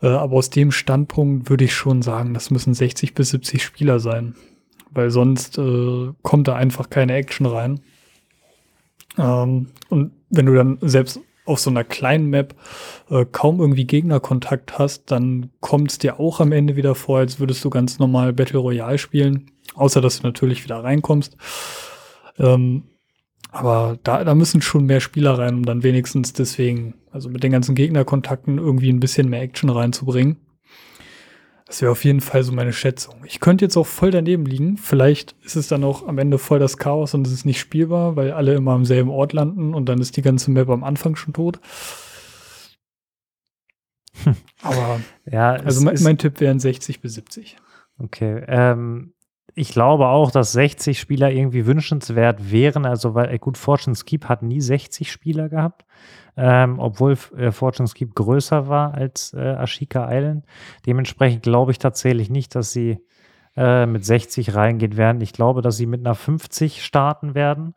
[0.01, 3.99] Äh, aber aus dem Standpunkt würde ich schon sagen, das müssen 60 bis 70 Spieler
[3.99, 4.35] sein,
[4.89, 7.79] weil sonst äh, kommt da einfach keine Action rein.
[9.17, 12.55] Ähm, und wenn du dann selbst auf so einer kleinen Map
[13.09, 17.39] äh, kaum irgendwie Gegnerkontakt hast, dann kommt es dir auch am Ende wieder vor, als
[17.39, 21.37] würdest du ganz normal Battle Royale spielen, außer dass du natürlich wieder reinkommst.
[22.37, 22.83] Ähm,
[23.51, 27.51] aber da, da müssen schon mehr Spieler rein, um dann wenigstens deswegen, also mit den
[27.51, 30.37] ganzen Gegnerkontakten irgendwie ein bisschen mehr Action reinzubringen.
[31.71, 33.23] Das wäre auf jeden Fall so meine Schätzung.
[33.23, 34.75] Ich könnte jetzt auch voll daneben liegen.
[34.75, 38.17] Vielleicht ist es dann auch am Ende voll das Chaos und es ist nicht spielbar,
[38.17, 41.15] weil alle immer am selben Ort landen und dann ist die ganze Map am Anfang
[41.15, 41.61] schon tot.
[44.61, 44.99] Aber
[45.31, 47.55] ja, also mein, mein Tipp wären 60 bis 70.
[47.99, 48.43] Okay.
[48.49, 49.13] Ähm,
[49.55, 52.85] ich glaube auch, dass 60 Spieler irgendwie wünschenswert wären.
[52.85, 55.85] Also, weil, gut, Fortune's Keep hat nie 60 Spieler gehabt,
[56.37, 60.45] ähm, obwohl äh, Fortune's Keep größer war als äh, Ashika Island.
[60.85, 62.99] Dementsprechend glaube ich tatsächlich nicht, dass sie
[63.55, 65.21] äh, mit 60 reingehen werden.
[65.21, 67.75] Ich glaube, dass sie mit einer 50 starten werden.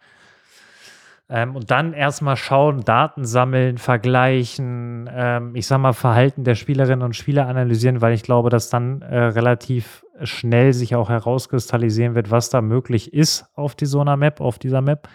[1.29, 7.03] Ähm, und dann erstmal schauen, Daten sammeln, vergleichen, ähm, ich sag mal, Verhalten der Spielerinnen
[7.03, 12.31] und Spieler analysieren, weil ich glaube, dass dann äh, relativ schnell sich auch herauskristallisieren wird,
[12.31, 15.09] was da möglich ist auf die Map, auf dieser Map.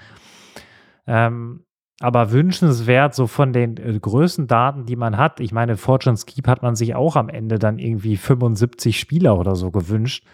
[1.05, 1.63] Ähm,
[1.99, 5.39] aber wünschenswert, so von den äh, größten Daten, die man hat.
[5.39, 9.55] Ich meine, Fortune's Keep hat man sich auch am Ende dann irgendwie 75 Spieler oder
[9.55, 10.25] so gewünscht,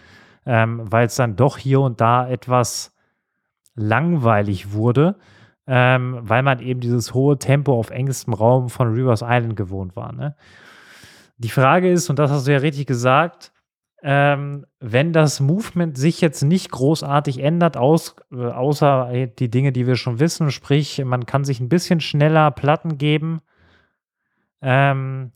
[0.45, 2.93] ähm, weil es dann doch hier und da etwas
[3.75, 5.17] langweilig wurde
[5.67, 10.11] ähm, weil man eben dieses hohe Tempo auf engstem Raum von Rivers Island gewohnt war.
[10.13, 10.35] Ne?
[11.37, 13.51] Die Frage ist, und das hast du ja richtig gesagt,
[14.07, 19.87] ähm, wenn das Movement sich jetzt nicht großartig ändert, aus, äh, außer die Dinge, die
[19.87, 23.41] wir schon wissen, sprich, man kann sich ein bisschen schneller Platten geben,
[24.61, 25.31] ähm,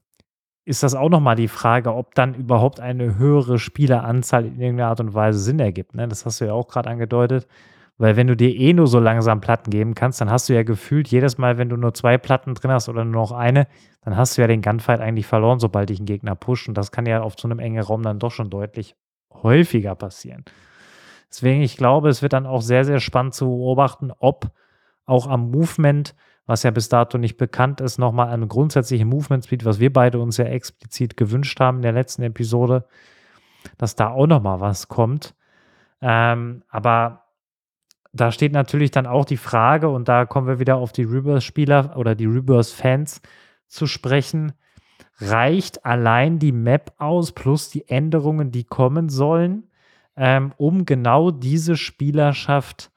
[0.66, 5.00] ist das auch nochmal die Frage, ob dann überhaupt eine höhere Spieleranzahl in irgendeiner Art
[5.00, 5.96] und Weise Sinn ergibt.
[5.96, 6.08] Ne?
[6.08, 7.48] Das hast du ja auch gerade angedeutet.
[8.00, 10.64] Weil wenn du dir eh nur so langsam Platten geben kannst, dann hast du ja
[10.64, 13.68] gefühlt jedes Mal, wenn du nur zwei Platten drin hast oder nur noch eine,
[14.02, 16.70] dann hast du ja den Gunfight eigentlich verloren, sobald dich ein Gegner pusht.
[16.70, 18.96] Und das kann ja auf so einem engen Raum dann doch schon deutlich
[19.44, 20.46] häufiger passieren.
[21.30, 24.50] Deswegen, ich glaube, es wird dann auch sehr, sehr spannend zu beobachten, ob
[25.06, 29.66] auch am Movement, was ja bis dato nicht bekannt ist, nochmal ein grundsätzliches Movement Speed,
[29.66, 32.86] was wir beide uns ja explizit gewünscht haben in der letzten Episode,
[33.78, 35.36] dass da auch nochmal was kommt.
[36.02, 37.26] Ähm, aber
[38.12, 41.96] da steht natürlich dann auch die Frage, und da kommen wir wieder auf die Rebirth-Spieler
[41.96, 43.22] oder die Rebirth-Fans
[43.68, 44.54] zu sprechen.
[45.20, 49.70] Reicht allein die Map aus plus die Änderungen, die kommen sollen,
[50.16, 52.92] ähm, um genau diese Spielerschaft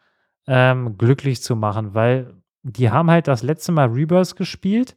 [0.46, 1.94] ähm, glücklich zu machen?
[1.94, 4.96] Weil die haben halt das letzte Mal Rebirth gespielt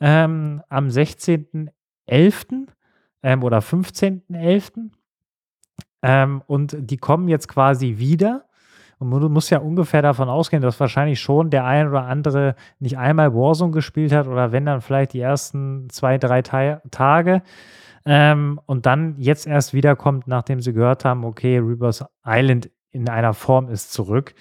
[0.00, 2.66] ähm, am 16.11.
[3.22, 4.90] Ähm, oder 15.11.
[6.02, 8.47] Ähm, und die kommen jetzt quasi wieder
[8.98, 12.98] Und du musst ja ungefähr davon ausgehen, dass wahrscheinlich schon der ein oder andere nicht
[12.98, 17.42] einmal Warzone gespielt hat oder wenn dann vielleicht die ersten zwei, drei Ta Tage
[18.04, 23.34] ähm, und dann jetzt erst wiederkommt, nachdem sie gehört haben, okay, Rebirth Island in einer
[23.34, 24.34] Form ist zurück.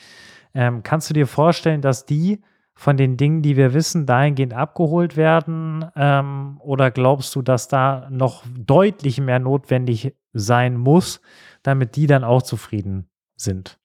[0.54, 2.42] Ähm, kannst du dir vorstellen, dass die
[2.74, 5.86] von den Dingen, die wir wissen, dahingehend abgeholt werden?
[5.96, 11.22] Ähm, oder glaubst du, dass da noch deutlich mehr notwendig sein muss,
[11.62, 13.80] damit die dann auch zufrieden sind?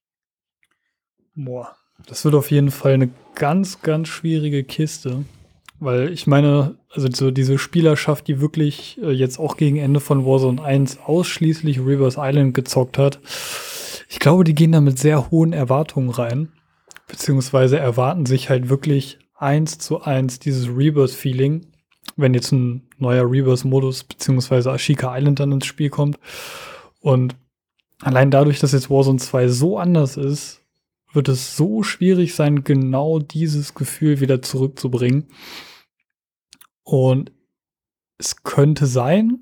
[1.35, 1.75] Boah,
[2.07, 5.25] das wird auf jeden Fall eine ganz, ganz schwierige Kiste.
[5.81, 10.25] Weil ich meine, also so diese Spielerschaft, die wirklich äh, jetzt auch gegen Ende von
[10.25, 13.19] Warzone 1 ausschließlich Rivers Island gezockt hat,
[14.09, 16.53] ich glaube, die gehen da mit sehr hohen Erwartungen rein
[17.13, 21.67] beziehungsweise erwarten sich halt wirklich eins zu eins dieses Rebirth-Feeling,
[22.17, 26.19] wenn jetzt ein neuer Rebirth-Modus beziehungsweise Ashika Island dann ins Spiel kommt.
[27.01, 27.37] Und
[28.01, 30.62] allein dadurch, dass jetzt Warzone 2 so anders ist,
[31.13, 35.29] wird es so schwierig sein, genau dieses Gefühl wieder zurückzubringen.
[36.83, 37.33] Und
[38.19, 39.41] es könnte sein,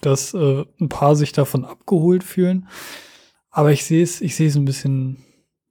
[0.00, 2.68] dass äh, ein paar sich davon abgeholt fühlen.
[3.50, 5.24] Aber ich sehe es, ich sehe es ein bisschen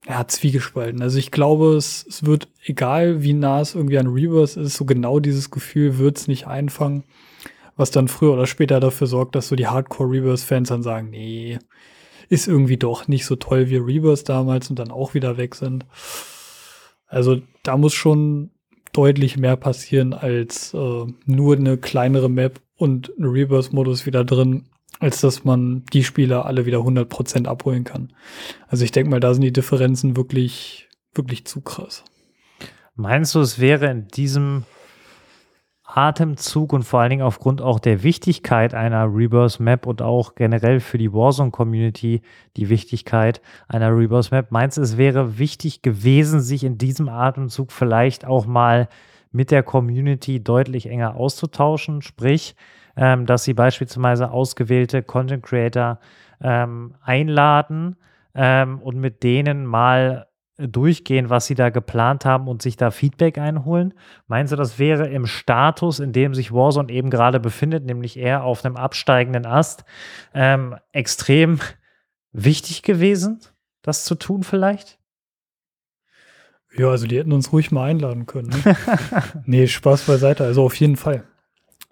[0.07, 1.01] ja, zwiegespalten.
[1.01, 4.85] Also ich glaube, es, es wird, egal wie nah es irgendwie an Rebirth ist, so
[4.85, 7.03] genau dieses Gefühl wird es nicht einfangen,
[7.75, 11.59] was dann früher oder später dafür sorgt, dass so die Hardcore-Rebirth-Fans dann sagen, nee,
[12.29, 15.85] ist irgendwie doch nicht so toll wie Rebirth damals und dann auch wieder weg sind.
[17.07, 18.51] Also da muss schon
[18.93, 24.65] deutlich mehr passieren als äh, nur eine kleinere Map und ein Rebirth-Modus wieder drin,
[24.99, 28.13] als dass man die Spieler alle wieder 100% abholen kann.
[28.67, 32.03] Also ich denke mal, da sind die Differenzen wirklich, wirklich zu krass.
[32.95, 34.63] Meinst du, es wäre in diesem
[35.97, 40.79] Atemzug und vor allen Dingen aufgrund auch der Wichtigkeit einer Rebirth Map und auch generell
[40.79, 42.21] für die Warzone Community
[42.55, 44.51] die Wichtigkeit einer Rebirth Map.
[44.51, 48.89] Meinst du, es wäre wichtig gewesen, sich in diesem Atemzug vielleicht auch mal
[49.31, 52.03] mit der Community deutlich enger auszutauschen?
[52.03, 52.55] Sprich,
[52.95, 55.97] ähm, dass sie beispielsweise ausgewählte Content Creator
[56.41, 57.95] ähm, einladen
[58.35, 60.26] ähm, und mit denen mal
[60.57, 63.93] durchgehen, was sie da geplant haben und sich da Feedback einholen.
[64.27, 68.43] Meinst du, das wäre im Status, in dem sich Warzone eben gerade befindet, nämlich eher
[68.43, 69.85] auf einem absteigenden Ast,
[70.33, 71.59] ähm, extrem
[72.31, 73.39] wichtig gewesen,
[73.81, 74.99] das zu tun vielleicht?
[76.75, 78.49] Ja, also die hätten uns ruhig mal einladen können.
[78.49, 78.75] Ne?
[79.45, 80.43] nee, Spaß beiseite.
[80.43, 81.23] Also auf jeden Fall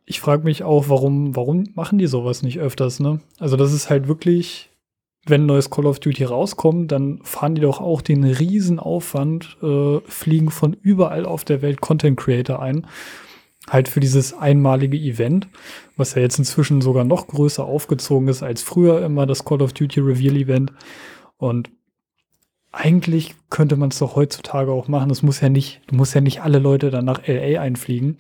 [0.05, 3.19] ich frage mich auch, warum, warum machen die sowas nicht öfters, ne?
[3.39, 4.69] Also das ist halt wirklich,
[5.25, 9.57] wenn ein neues Call of Duty rauskommt, dann fahren die doch auch den riesen Aufwand,
[9.61, 12.85] äh, fliegen von überall auf der Welt Content Creator ein.
[13.67, 15.47] Halt für dieses einmalige Event,
[15.97, 19.73] was ja jetzt inzwischen sogar noch größer aufgezogen ist als früher immer das Call of
[19.73, 20.71] Duty Reveal Event.
[21.37, 21.71] Und
[22.71, 25.09] eigentlich könnte man es doch heutzutage auch machen.
[25.09, 28.17] Das muss ja nicht, du musst ja nicht alle Leute dann nach LA einfliegen.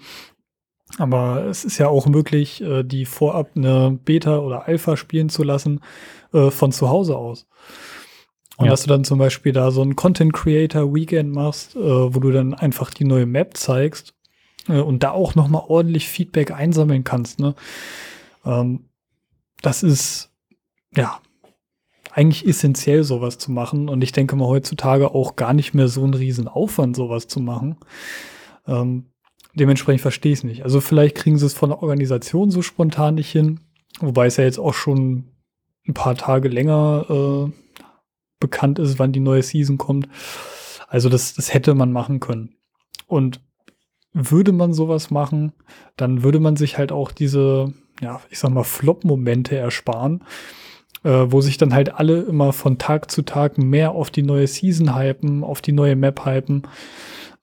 [0.97, 5.43] Aber es ist ja auch möglich, äh, die vorab eine Beta oder Alpha spielen zu
[5.43, 5.81] lassen
[6.35, 7.47] äh, von zu Hause aus.
[8.57, 8.71] Und ja.
[8.71, 12.31] dass du dann zum Beispiel da so ein Content Creator Weekend machst, äh, wo du
[12.31, 14.13] dann einfach die neue Map zeigst
[14.67, 17.37] und da auch noch mal ordentlich Feedback einsammeln kannst.
[17.39, 17.53] Ne?
[18.45, 18.85] Ähm,
[19.61, 20.31] das ist
[20.95, 21.19] ja
[22.11, 23.89] eigentlich essentiell, sowas zu machen.
[23.89, 27.77] Und ich denke mal heutzutage auch gar nicht mehr so ein Riesenaufwand, sowas zu machen.
[28.65, 29.05] Ähm,
[29.55, 30.63] Dementsprechend verstehe ich es nicht.
[30.63, 33.61] Also vielleicht kriegen sie es von der Organisation so spontan nicht hin,
[34.01, 35.29] wobei es ja jetzt auch schon
[35.87, 37.51] ein paar Tage länger äh,
[38.39, 40.07] bekannt ist, wann die neue Season kommt.
[40.87, 42.55] Also das, das hätte man machen können.
[43.07, 43.41] Und
[44.13, 45.51] würde man sowas machen,
[45.97, 50.23] dann würde man sich halt auch diese, ja, ich sag mal, Flop-Momente ersparen,
[51.03, 54.47] äh, wo sich dann halt alle immer von Tag zu Tag mehr auf die neue
[54.47, 56.63] Season hypen, auf die neue Map hypen.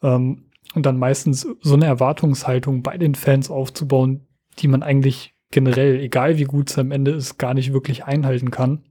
[0.03, 4.27] Ähm, und dann meistens so eine Erwartungshaltung bei den Fans aufzubauen,
[4.59, 8.51] die man eigentlich generell, egal wie gut es am Ende ist, gar nicht wirklich einhalten
[8.51, 8.83] kann.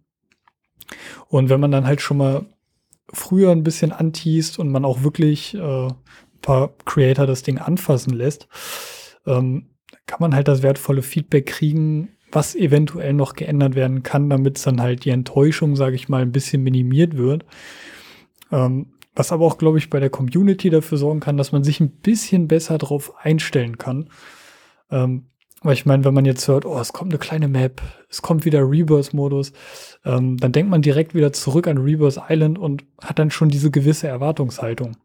[1.27, 2.45] Und wenn man dann halt schon mal
[3.11, 5.95] früher ein bisschen anteast und man auch wirklich äh, ein
[6.41, 8.47] paar Creator das Ding anfassen lässt,
[9.25, 9.71] ähm,
[10.05, 14.63] kann man halt das wertvolle Feedback kriegen, was eventuell noch geändert werden kann, damit es
[14.63, 17.45] dann halt die Enttäuschung, sage ich mal, ein bisschen minimiert wird.
[18.51, 21.81] Ähm, was aber auch, glaube ich, bei der Community dafür sorgen kann, dass man sich
[21.81, 24.09] ein bisschen besser drauf einstellen kann.
[24.89, 25.25] Ähm,
[25.61, 28.45] weil ich meine, wenn man jetzt hört, oh, es kommt eine kleine Map, es kommt
[28.45, 29.53] wieder Rebirth-Modus,
[30.05, 33.69] ähm, dann denkt man direkt wieder zurück an Rebirth Island und hat dann schon diese
[33.69, 34.97] gewisse Erwartungshaltung.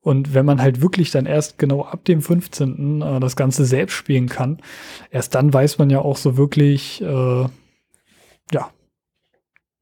[0.00, 3.02] Und wenn man halt wirklich dann erst genau ab dem 15.
[3.02, 4.62] Äh, das Ganze selbst spielen kann,
[5.10, 7.46] erst dann weiß man ja auch so wirklich, äh,
[8.52, 8.70] ja,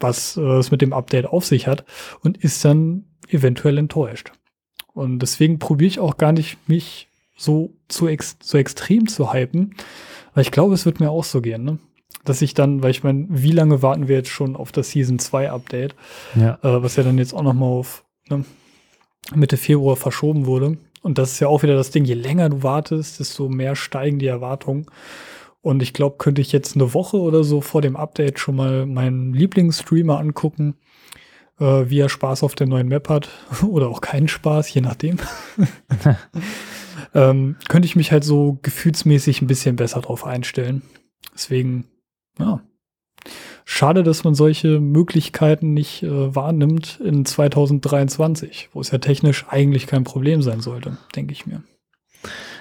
[0.00, 1.84] was äh, es mit dem Update auf sich hat
[2.22, 4.32] und ist dann eventuell enttäuscht.
[4.94, 9.74] Und deswegen probiere ich auch gar nicht, mich so zu ex so extrem zu hypen,
[10.34, 11.78] weil ich glaube, es wird mir auch so gehen, ne?
[12.24, 15.18] Dass ich dann, weil ich meine, wie lange warten wir jetzt schon auf das Season
[15.18, 15.94] 2 Update,
[16.34, 16.58] Ja.
[16.62, 18.44] äh, was ja dann jetzt auch noch mal auf ne,
[19.34, 20.78] Mitte Februar verschoben wurde.
[21.02, 24.18] Und das ist ja auch wieder das Ding, je länger du wartest, desto mehr steigen
[24.18, 24.86] die Erwartungen.
[25.60, 28.86] Und ich glaube, könnte ich jetzt eine Woche oder so vor dem Update schon mal
[28.86, 30.76] meinen Lieblingsstreamer angucken,
[31.60, 33.28] äh, wie er Spaß auf der neuen Map hat
[33.68, 35.18] oder auch keinen Spaß, je nachdem.
[37.14, 40.82] ähm, könnte ich mich halt so gefühlsmäßig ein bisschen besser drauf einstellen.
[41.32, 41.86] Deswegen,
[42.38, 42.60] ja.
[43.64, 49.86] Schade, dass man solche Möglichkeiten nicht äh, wahrnimmt in 2023, wo es ja technisch eigentlich
[49.86, 51.62] kein Problem sein sollte, denke ich mir.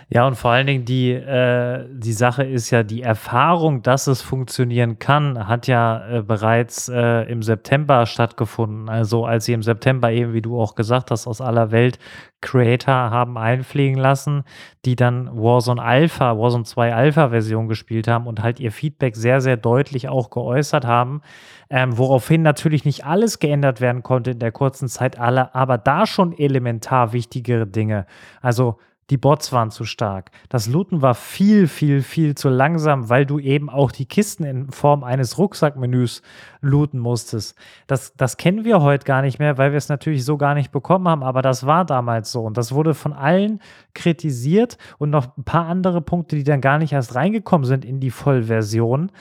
[0.10, 4.22] Ja, und vor allen Dingen die, äh, die Sache ist ja, die Erfahrung, dass es
[4.22, 8.90] funktionieren kann, hat ja äh, bereits äh, im September stattgefunden.
[8.90, 12.00] Also als sie im September eben, wie du auch gesagt hast, aus aller Welt
[12.42, 14.44] Creator haben einfliegen lassen,
[14.86, 19.40] die dann Warzone Alpha, Warzone 2 Alpha Version gespielt haben und halt ihr Feedback sehr,
[19.40, 21.22] sehr deutlich auch geäußert haben,
[21.70, 26.06] ähm, woraufhin natürlich nicht alles geändert werden konnte in der kurzen Zeit, alle, aber da
[26.06, 28.06] schon elementar wichtigere Dinge.
[28.42, 28.78] Also
[29.10, 30.32] die Bots waren zu stark.
[30.50, 34.72] Das Looten war viel, viel, viel zu langsam, weil du eben auch die Kisten in
[34.72, 36.22] Form eines Rucksackmenüs
[36.62, 37.58] looten musstest.
[37.88, 40.72] Das, das kennen wir heute gar nicht mehr, weil wir es natürlich so gar nicht
[40.72, 42.42] bekommen haben, aber das war damals so.
[42.44, 43.60] Und das wurde von allen
[43.94, 48.00] kritisiert und noch ein paar andere Punkte, die dann gar nicht erst reingekommen sind in
[48.00, 49.12] die Vollversion.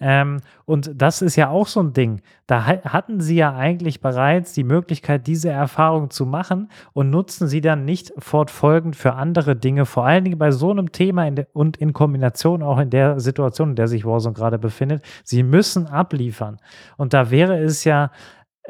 [0.00, 2.22] Ähm, und das ist ja auch so ein Ding.
[2.46, 7.48] Da ha hatten sie ja eigentlich bereits die Möglichkeit, diese Erfahrung zu machen und nutzen
[7.48, 11.44] sie dann nicht fortfolgend für andere Dinge, vor allen Dingen bei so einem Thema in
[11.52, 15.04] und in Kombination auch in der Situation, in der sich Warzone gerade befindet.
[15.22, 16.56] Sie müssen abliefern.
[16.96, 18.10] Und da wäre es ja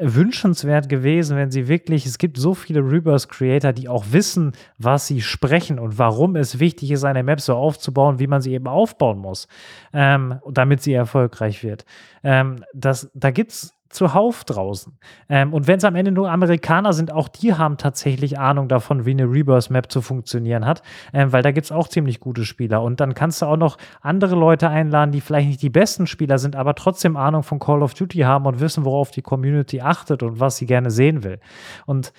[0.01, 5.21] wünschenswert gewesen, wenn sie wirklich, es gibt so viele Rebirth-Creator, die auch wissen, was sie
[5.21, 9.19] sprechen und warum es wichtig ist, eine Map so aufzubauen, wie man sie eben aufbauen
[9.19, 9.47] muss,
[9.93, 11.85] ähm, damit sie erfolgreich wird.
[12.23, 14.97] Ähm, das, da gibt es zuhauf draußen.
[15.29, 19.05] Ähm, und wenn es am Ende nur Amerikaner sind, auch die haben tatsächlich Ahnung davon,
[19.05, 20.81] wie eine Rebirth-Map zu funktionieren hat,
[21.13, 22.81] ähm, weil da gibt es auch ziemlich gute Spieler.
[22.81, 26.37] Und dann kannst du auch noch andere Leute einladen, die vielleicht nicht die besten Spieler
[26.37, 30.23] sind, aber trotzdem Ahnung von Call of Duty haben und wissen, worauf die Community achtet
[30.23, 31.39] und was sie gerne sehen will.
[31.85, 32.13] Und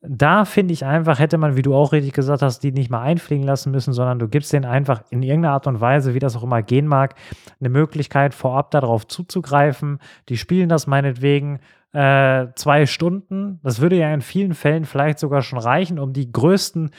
[0.00, 3.02] da finde ich einfach, hätte man, wie du auch richtig gesagt hast, die nicht mal
[3.02, 6.36] einfliegen lassen müssen, sondern du gibst denen einfach in irgendeiner Art und Weise, wie das
[6.36, 7.16] auch immer gehen mag,
[7.58, 9.98] eine Möglichkeit, vorab darauf zuzugreifen.
[10.28, 11.58] Die spielen das meinetwegen
[11.92, 13.58] äh, zwei Stunden.
[13.64, 16.90] Das würde ja in vielen Fällen vielleicht sogar schon reichen, um die größten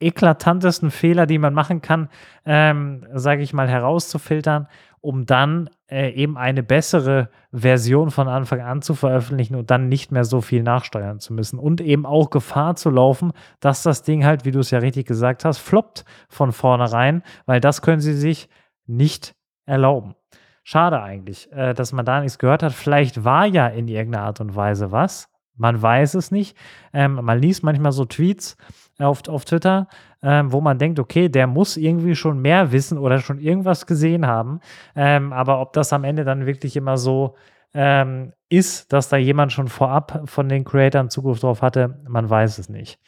[0.00, 2.08] eklatantesten Fehler, die man machen kann,
[2.44, 4.68] ähm, sage ich mal, herauszufiltern,
[5.04, 10.12] um dann äh, eben eine bessere Version von Anfang an zu veröffentlichen und dann nicht
[10.12, 14.24] mehr so viel nachsteuern zu müssen und eben auch Gefahr zu laufen, dass das Ding
[14.24, 18.14] halt, wie du es ja richtig gesagt hast, floppt von vornherein, weil das können sie
[18.14, 18.48] sich
[18.86, 19.34] nicht
[19.66, 20.14] erlauben.
[20.62, 22.72] Schade eigentlich, äh, dass man da nichts gehört hat.
[22.72, 25.28] Vielleicht war ja in irgendeiner Art und Weise was.
[25.54, 26.56] Man weiß es nicht.
[26.94, 28.56] Ähm, man liest manchmal so Tweets
[28.98, 29.88] auf, auf Twitter,
[30.22, 34.26] ähm, wo man denkt, okay, der muss irgendwie schon mehr wissen oder schon irgendwas gesehen
[34.26, 34.60] haben.
[34.94, 37.34] Ähm, aber ob das am Ende dann wirklich immer so
[37.74, 42.58] ähm, ist, dass da jemand schon vorab von den Creatoren Zugriff drauf hatte, man weiß
[42.58, 43.00] es nicht.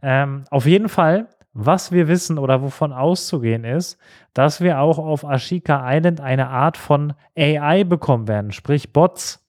[0.00, 3.98] Ähm, auf jeden Fall, was wir wissen oder wovon auszugehen ist,
[4.32, 9.44] dass wir auch auf Ashika Island eine Art von AI bekommen werden, sprich Bots,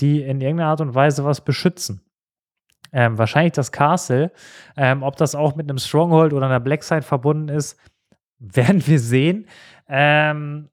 [0.00, 2.03] die in irgendeiner Art und Weise was beschützen.
[2.94, 4.30] Ähm, wahrscheinlich das Castle.
[4.76, 7.78] Ähm, ob das auch mit einem Stronghold oder einer Blackside verbunden ist,
[8.38, 9.46] werden wir sehen.
[9.88, 10.70] Ähm,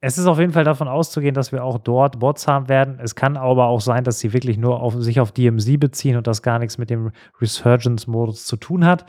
[0.00, 2.98] es ist auf jeden Fall davon auszugehen, dass wir auch dort Bots haben werden.
[3.00, 6.26] Es kann aber auch sein, dass sie wirklich nur auf, sich auf DMZ beziehen und
[6.26, 9.04] das gar nichts mit dem Resurgence-Modus zu tun hat.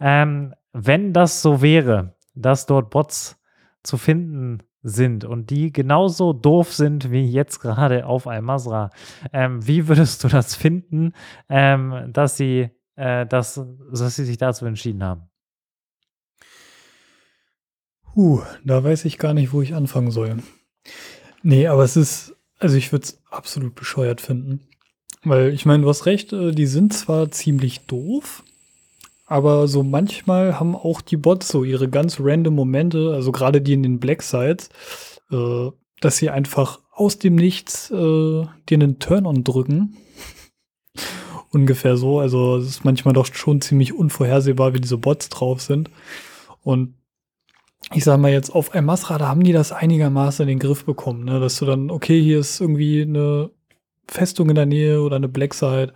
[0.00, 3.38] Ähm, wenn das so wäre, dass dort Bots
[3.82, 8.90] zu finden sind und die genauso doof sind wie jetzt gerade auf Al-Masra,
[9.32, 11.12] ähm, wie würdest du das finden,
[11.48, 13.60] ähm, dass, sie, äh, dass,
[13.92, 15.22] dass sie sich dazu entschieden haben?
[18.14, 20.38] Huh, da weiß ich gar nicht, wo ich anfangen soll.
[21.42, 24.68] Nee, aber es ist, also ich würde es absolut bescheuert finden.
[25.24, 28.44] Weil ich meine, du hast recht, äh, die sind zwar ziemlich doof,
[29.28, 33.74] aber so manchmal haben auch die Bots so ihre ganz random Momente, also gerade die
[33.74, 34.70] in den Black Sites,
[35.30, 35.70] äh,
[36.00, 39.98] dass sie einfach aus dem Nichts äh, dir einen Turn-on drücken.
[41.50, 42.20] Ungefähr so.
[42.20, 45.90] Also es ist manchmal doch schon ziemlich unvorhersehbar, wie diese Bots drauf sind.
[46.62, 46.94] Und
[47.92, 51.24] ich sag mal jetzt, auf Al-Masra, da haben die das einigermaßen in den Griff bekommen,
[51.24, 51.38] ne?
[51.38, 53.50] dass du dann, okay, hier ist irgendwie eine
[54.06, 55.92] Festung in der Nähe oder eine Blackside,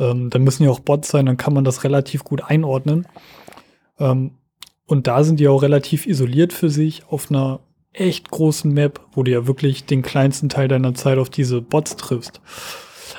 [0.00, 3.06] ähm, dann müssen ja auch Bots sein, dann kann man das relativ gut einordnen.
[3.98, 4.32] Ähm,
[4.86, 7.60] und da sind die auch relativ isoliert für sich auf einer
[7.92, 11.96] echt großen Map, wo du ja wirklich den kleinsten Teil deiner Zeit auf diese Bots
[11.96, 12.40] triffst.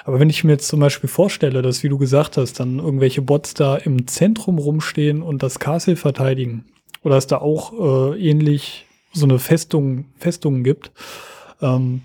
[0.04, 3.22] Aber wenn ich mir jetzt zum Beispiel vorstelle, dass, wie du gesagt hast, dann irgendwelche
[3.22, 6.66] Bots da im Zentrum rumstehen und das Castle verteidigen,
[7.04, 10.92] oder es da auch äh, ähnlich so eine Festung, Festungen gibt,
[11.62, 12.02] ähm,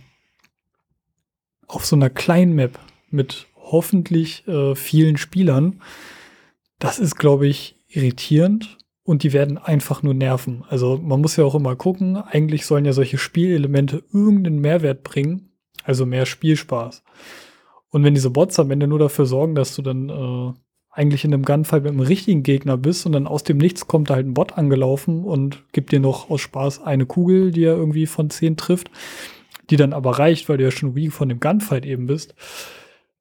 [1.68, 2.79] auf so einer kleinen Map
[3.11, 5.80] mit hoffentlich äh, vielen Spielern,
[6.78, 10.64] das ist, glaube ich, irritierend und die werden einfach nur nerven.
[10.68, 15.52] Also man muss ja auch immer gucken, eigentlich sollen ja solche Spielelemente irgendeinen Mehrwert bringen,
[15.84, 17.02] also mehr Spielspaß.
[17.90, 20.52] Und wenn diese Bots am Ende nur dafür sorgen, dass du dann äh,
[20.90, 24.10] eigentlich in einem Gunfight mit einem richtigen Gegner bist und dann aus dem Nichts kommt
[24.10, 27.76] da halt ein Bot angelaufen und gibt dir noch aus Spaß eine Kugel, die er
[27.76, 28.90] irgendwie von zehn trifft,
[29.70, 32.34] die dann aber reicht, weil du ja schon wie von dem Gunfight eben bist,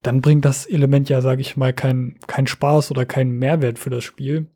[0.06, 3.89] dann bringt das Element ja, sage ich mal, keinen kein Spaß oder keinen Mehrwert für
[3.89, 4.47] das Spiel.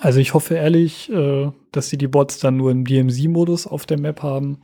[0.00, 3.98] Also ich hoffe ehrlich, äh, dass sie die Bots dann nur im DMZ-Modus auf der
[3.98, 4.58] Map haben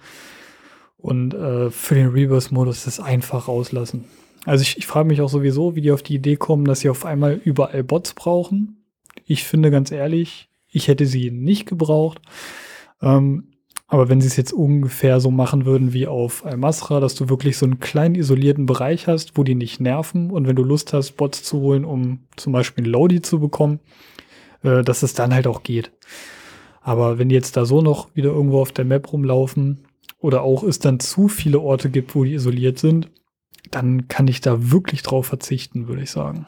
[0.98, 4.04] und äh, für den Reverse-Modus das einfach rauslassen.
[4.44, 6.90] Also ich, ich frage mich auch sowieso, wie die auf die Idee kommen, dass sie
[6.90, 8.84] auf einmal überall Bots brauchen.
[9.24, 12.20] Ich finde ganz ehrlich, ich hätte sie nicht gebraucht.
[13.00, 13.49] Ähm,
[13.90, 17.58] aber wenn sie es jetzt ungefähr so machen würden wie auf Al-Masra, dass du wirklich
[17.58, 21.16] so einen kleinen isolierten Bereich hast, wo die nicht nerven und wenn du Lust hast,
[21.16, 23.80] Bots zu holen, um zum Beispiel Lodi zu bekommen,
[24.62, 25.90] äh, dass es dann halt auch geht.
[26.80, 29.84] Aber wenn die jetzt da so noch wieder irgendwo auf der Map rumlaufen
[30.20, 33.10] oder auch es dann zu viele Orte gibt, wo die isoliert sind,
[33.72, 36.46] dann kann ich da wirklich drauf verzichten, würde ich sagen.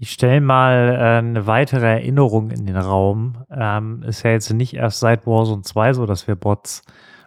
[0.00, 3.44] Ich stelle mal äh, eine weitere Erinnerung in den Raum.
[3.50, 6.82] Ähm, ist ja jetzt nicht erst seit Warzone 2 so, dass wir Bots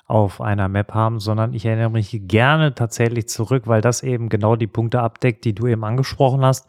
[0.06, 4.56] auf einer Map haben, sondern ich erinnere mich gerne tatsächlich zurück, weil das eben genau
[4.56, 6.66] die Punkte abdeckt, die du eben angesprochen hast.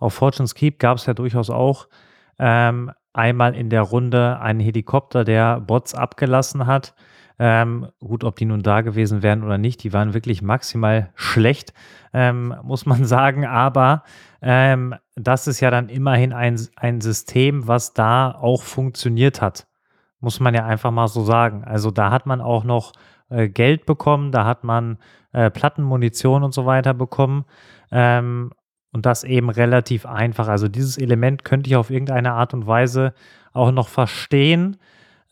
[0.00, 1.86] Auf Fortune's Keep gab es ja durchaus auch
[2.40, 6.94] ähm, einmal in der Runde einen Helikopter, der Bots abgelassen hat
[7.38, 11.72] ähm, gut, ob die nun da gewesen wären oder nicht, die waren wirklich maximal schlecht,
[12.12, 13.46] ähm, muss man sagen.
[13.46, 14.02] Aber
[14.42, 19.66] ähm, das ist ja dann immerhin ein, ein System, was da auch funktioniert hat.
[20.20, 21.64] Muss man ja einfach mal so sagen.
[21.64, 22.92] Also da hat man auch noch
[23.30, 24.98] äh, Geld bekommen, da hat man
[25.32, 27.44] äh, Plattenmunition und so weiter bekommen.
[27.90, 28.52] Ähm,
[28.92, 30.48] und das eben relativ einfach.
[30.48, 33.12] Also dieses Element könnte ich auf irgendeine Art und Weise
[33.52, 34.78] auch noch verstehen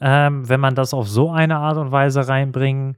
[0.00, 2.96] ähm, wenn man das auf so eine Art und Weise reinbringen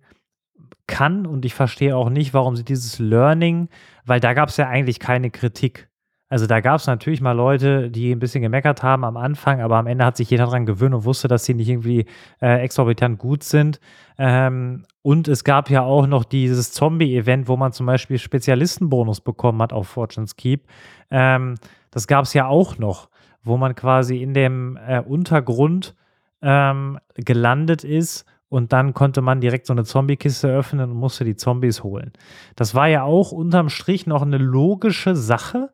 [0.87, 1.27] kann.
[1.27, 3.69] Und ich verstehe auch nicht, warum sie dieses Learning,
[4.05, 5.88] weil da gab es ja eigentlich keine Kritik.
[6.31, 9.77] Also da gab es natürlich mal Leute, die ein bisschen gemeckert haben am Anfang, aber
[9.77, 12.05] am Ende hat sich jeder daran gewöhnt und wusste, dass sie nicht irgendwie
[12.43, 13.81] äh, exorbitant gut sind.
[14.19, 19.63] Ähm, und es gab ja auch noch dieses Zombie-Event, wo man zum Beispiel Spezialistenbonus bekommen
[19.63, 20.67] hat auf Fortune's Keep.
[21.11, 21.55] Ähm,
[21.91, 23.09] das gab es ja auch noch,
[23.43, 25.95] wo man quasi in dem äh, Untergrund
[26.43, 31.37] ähm, gelandet ist und dann konnte man direkt so eine Zombie-Kiste öffnen und musste die
[31.37, 32.13] Zombies holen.
[32.57, 35.71] Das war ja auch unterm Strich noch eine logische Sache,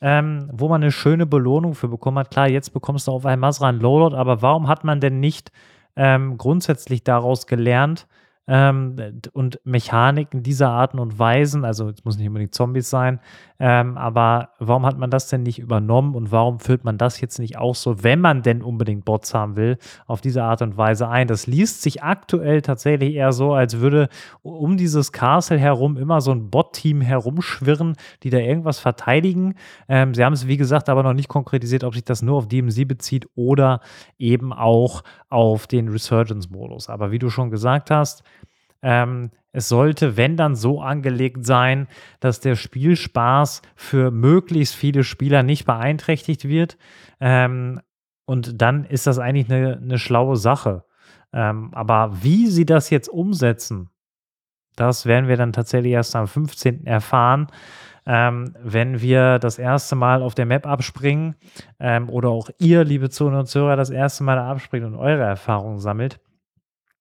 [0.00, 2.30] ähm, wo man eine schöne Belohnung für bekommen hat.
[2.30, 5.52] Klar, jetzt bekommst du auf einmal Masra ein Loadout, aber warum hat man denn nicht
[5.96, 8.06] ähm, grundsätzlich daraus gelernt,
[8.48, 8.96] ähm,
[9.32, 13.20] und Mechaniken dieser Arten und Weisen, also es muss nicht unbedingt Zombies sein,
[13.58, 17.38] ähm, aber warum hat man das denn nicht übernommen und warum führt man das jetzt
[17.38, 21.08] nicht auch so, wenn man denn unbedingt Bots haben will, auf diese Art und Weise
[21.08, 21.26] ein?
[21.26, 24.08] Das liest sich aktuell tatsächlich eher so, als würde
[24.42, 29.54] um dieses Castle herum immer so ein Bot-Team herumschwirren, die da irgendwas verteidigen.
[29.88, 32.48] Ähm, sie haben es, wie gesagt, aber noch nicht konkretisiert, ob sich das nur auf
[32.48, 33.80] DMZ bezieht oder
[34.18, 36.88] eben auch auf den Resurgence-Modus.
[36.88, 38.22] Aber wie du schon gesagt hast,
[38.82, 41.88] ähm, es sollte, wenn dann so angelegt sein,
[42.20, 46.76] dass der Spielspaß für möglichst viele Spieler nicht beeinträchtigt wird.
[47.20, 47.80] Ähm,
[48.26, 50.84] und dann ist das eigentlich eine, eine schlaue Sache.
[51.32, 53.90] Ähm, aber wie sie das jetzt umsetzen,
[54.76, 56.86] das werden wir dann tatsächlich erst am 15.
[56.86, 57.46] erfahren.
[58.06, 61.34] Ähm, wenn wir das erste Mal auf der Map abspringen
[61.80, 65.78] ähm, oder auch ihr, liebe Zuhörer und Zuhörer, das erste Mal abspringt und eure Erfahrungen
[65.78, 66.20] sammelt.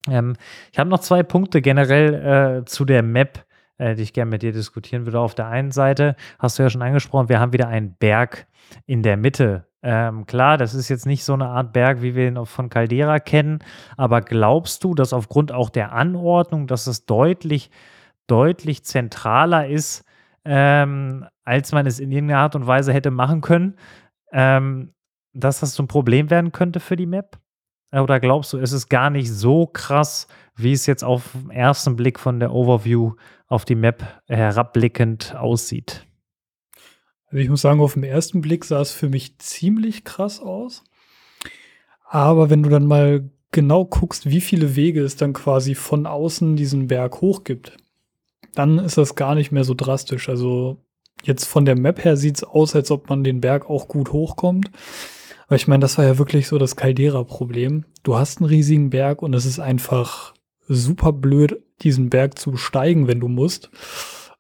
[0.10, 0.36] Ähm,
[0.72, 3.46] ich habe noch zwei Punkte generell äh, zu der Map,
[3.78, 5.20] äh, die ich gerne mit dir diskutieren würde.
[5.20, 8.48] Auf der einen Seite hast du ja schon angesprochen, wir haben wieder einen Berg
[8.86, 9.68] in der Mitte.
[9.84, 13.20] Ähm, klar, das ist jetzt nicht so eine Art Berg, wie wir ihn von Caldera
[13.20, 13.60] kennen,
[13.98, 17.70] aber glaubst du, dass aufgrund auch der Anordnung, dass es deutlich,
[18.26, 20.05] deutlich zentraler ist,
[20.46, 23.78] ähm, als man es in irgendeiner Art und Weise hätte machen können,
[24.32, 24.94] ähm,
[25.34, 27.40] dass das so ein Problem werden könnte für die Map?
[27.94, 31.96] oder glaubst du, ist es gar nicht so krass, wie es jetzt auf den ersten
[31.96, 33.14] Blick von der Overview
[33.48, 36.06] auf die Map herabblickend aussieht?
[37.28, 40.84] Also ich muss sagen, auf den ersten Blick sah es für mich ziemlich krass aus.
[42.08, 46.56] Aber wenn du dann mal genau guckst, wie viele Wege es dann quasi von außen
[46.56, 47.78] diesen Berg hoch gibt,
[48.56, 50.30] dann ist das gar nicht mehr so drastisch.
[50.30, 50.78] Also
[51.24, 54.12] jetzt von der Map her sieht es aus, als ob man den Berg auch gut
[54.12, 54.72] hochkommt.
[55.48, 57.86] Aber ich meine, das war ja wirklich so das Caldera-Problem.
[58.04, 60.34] Du hast einen riesigen Berg und es ist einfach
[60.68, 63.70] super blöd, diesen Berg zu steigen, wenn du musst.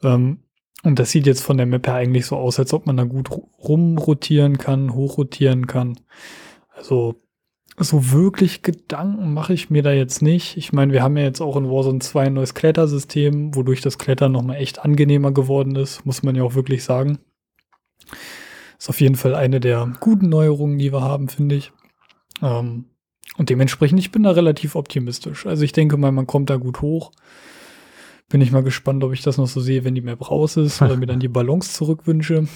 [0.01, 0.39] Ähm,
[0.83, 3.03] und das sieht jetzt von der Map her eigentlich so aus, als ob man da
[3.03, 5.99] gut rumrotieren kann, hochrotieren kann.
[6.75, 7.15] Also
[7.77, 10.55] so wirklich Gedanken mache ich mir da jetzt nicht.
[10.55, 13.97] Ich meine, wir haben ja jetzt auch in Warzone 2 ein neues Klettersystem, wodurch das
[13.97, 17.19] Klettern nochmal echt angenehmer geworden ist, muss man ja auch wirklich sagen.
[18.77, 21.73] Ist auf jeden Fall eine der guten Neuerungen, die wir haben, finde ich.
[22.41, 22.85] Ähm,
[23.37, 25.45] und dementsprechend, ich bin da relativ optimistisch.
[25.45, 27.11] Also ich denke mal, man kommt da gut hoch.
[28.29, 30.81] Bin ich mal gespannt, ob ich das noch so sehe, wenn die Map raus ist
[30.81, 32.47] oder mir dann die Ballons zurückwünsche.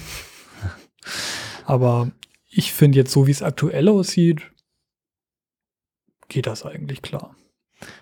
[1.64, 2.10] Aber
[2.48, 4.50] ich finde jetzt so, wie es aktuell aussieht,
[6.30, 7.34] geht das eigentlich klar.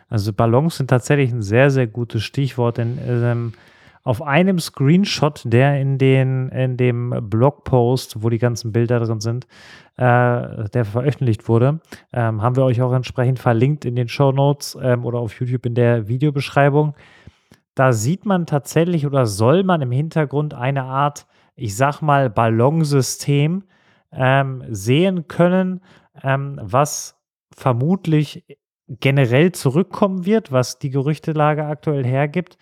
[0.08, 3.52] Also Ballons sind tatsächlich ein sehr, sehr gutes Stichwort, denn ähm,
[4.04, 9.46] auf einem Screenshot, der in, den, in dem Blogpost, wo die ganzen Bilder drin sind,
[9.96, 11.80] äh, der veröffentlicht wurde,
[12.12, 15.66] ähm, haben wir euch auch entsprechend verlinkt in den Show Notes ähm, oder auf YouTube
[15.66, 16.94] in der Videobeschreibung.
[17.74, 23.64] Da sieht man tatsächlich oder soll man im Hintergrund eine Art, ich sag mal, Ballonsystem
[24.12, 25.82] ähm, sehen können,
[26.22, 27.17] ähm, was
[27.58, 28.44] vermutlich
[28.88, 32.56] generell zurückkommen wird, was die Gerüchtelage aktuell hergibt.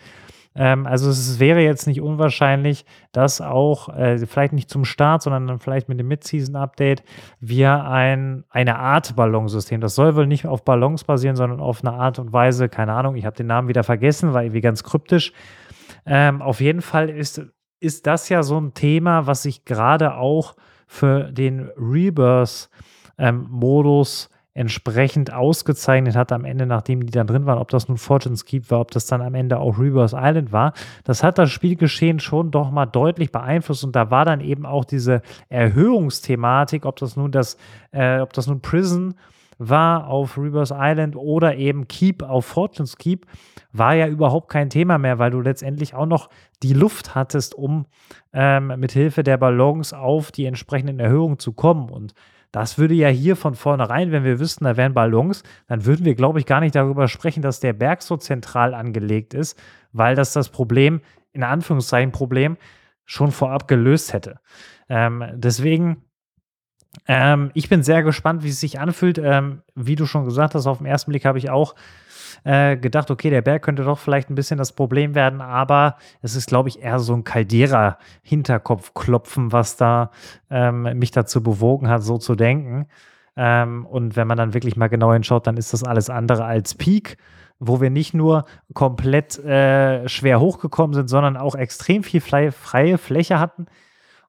[0.57, 5.47] Ähm, also es wäre jetzt nicht unwahrscheinlich, dass auch, äh, vielleicht nicht zum Start, sondern
[5.47, 7.05] dann vielleicht mit dem Mid-Season-Update,
[7.41, 11.93] wir ein, eine Art Ballonsystem, das soll wohl nicht auf Ballons basieren, sondern auf eine
[11.93, 15.33] Art und Weise, keine Ahnung, ich habe den Namen wieder vergessen, war irgendwie ganz kryptisch.
[16.07, 17.43] Ähm, auf jeden Fall ist,
[17.79, 25.33] ist das ja so ein Thema, was sich gerade auch für den Rebirth-Modus ähm, entsprechend
[25.35, 28.81] ausgezeichnet hat am Ende, nachdem die dann drin waren, ob das nun Fortune's Keep war,
[28.81, 30.73] ob das dann am Ende auch Reverse Island war.
[31.05, 34.87] Das hat das Spielgeschehen schon doch mal deutlich beeinflusst und da war dann eben auch
[34.87, 37.59] diese Erhöhungsthematik, ob das nun das,
[37.93, 39.15] äh, ob das nun Prison
[39.59, 43.27] war auf Reverse Island oder eben Keep auf Fortune's Keep,
[43.73, 46.31] war ja überhaupt kein Thema mehr, weil du letztendlich auch noch
[46.63, 47.85] die Luft hattest, um
[48.33, 51.91] ähm, mit Hilfe der Ballons auf die entsprechenden Erhöhungen zu kommen.
[51.91, 52.15] Und
[52.57, 56.15] das würde ja hier von vornherein, wenn wir wüssten, da wären Ballons, dann würden wir,
[56.15, 59.61] glaube ich, gar nicht darüber sprechen, dass der Berg so zentral angelegt ist,
[59.93, 61.03] weil das das Problem,
[61.33, 62.57] in Anführungszeichen Problem,
[63.05, 64.41] schon vorab gelöst hätte.
[64.89, 66.05] Ähm, deswegen,
[67.07, 69.19] ähm, ich bin sehr gespannt, wie es sich anfühlt.
[69.19, 71.75] Ähm, wie du schon gesagt hast, auf den ersten Blick habe ich auch
[72.47, 76.37] äh, gedacht, okay, der Berg könnte doch vielleicht ein bisschen das Problem werden, aber es
[76.37, 80.13] ist, glaube ich, eher so ein Caldera-Hinterkopfklopfen, was da
[80.49, 82.87] ähm, mich dazu bewogen hat, so zu denken.
[83.37, 86.77] Ähm, und wenn man dann wirklich mal genau hinschaut, dann ist das alles andere als
[86.77, 87.17] Peak
[87.59, 88.45] wo wir nicht nur
[88.75, 93.65] komplett äh, schwer hochgekommen sind, sondern auch extrem viel freie Fläche hatten.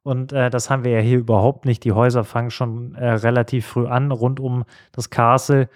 [0.01, 1.83] Und äh, das haben wir ja hier überhaupt nicht.
[1.83, 4.63] Die Häuser fangen schon äh, relativ früh an, rund um
[4.93, 5.67] das Castle.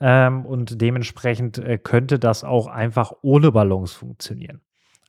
[0.00, 4.60] Ähm, und dementsprechend äh, könnte das auch einfach ohne Ballons funktionieren.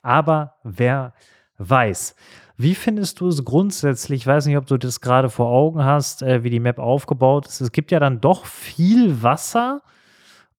[0.01, 1.13] Aber wer
[1.57, 2.15] weiß.
[2.55, 4.21] Wie findest du es grundsätzlich?
[4.21, 7.47] Ich weiß nicht, ob du das gerade vor Augen hast, äh, wie die Map aufgebaut
[7.47, 7.61] ist.
[7.61, 9.81] Es gibt ja dann doch viel Wasser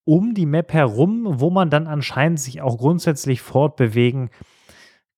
[0.05, 4.31] um die Map herum, wo man dann anscheinend sich auch grundsätzlich fortbewegen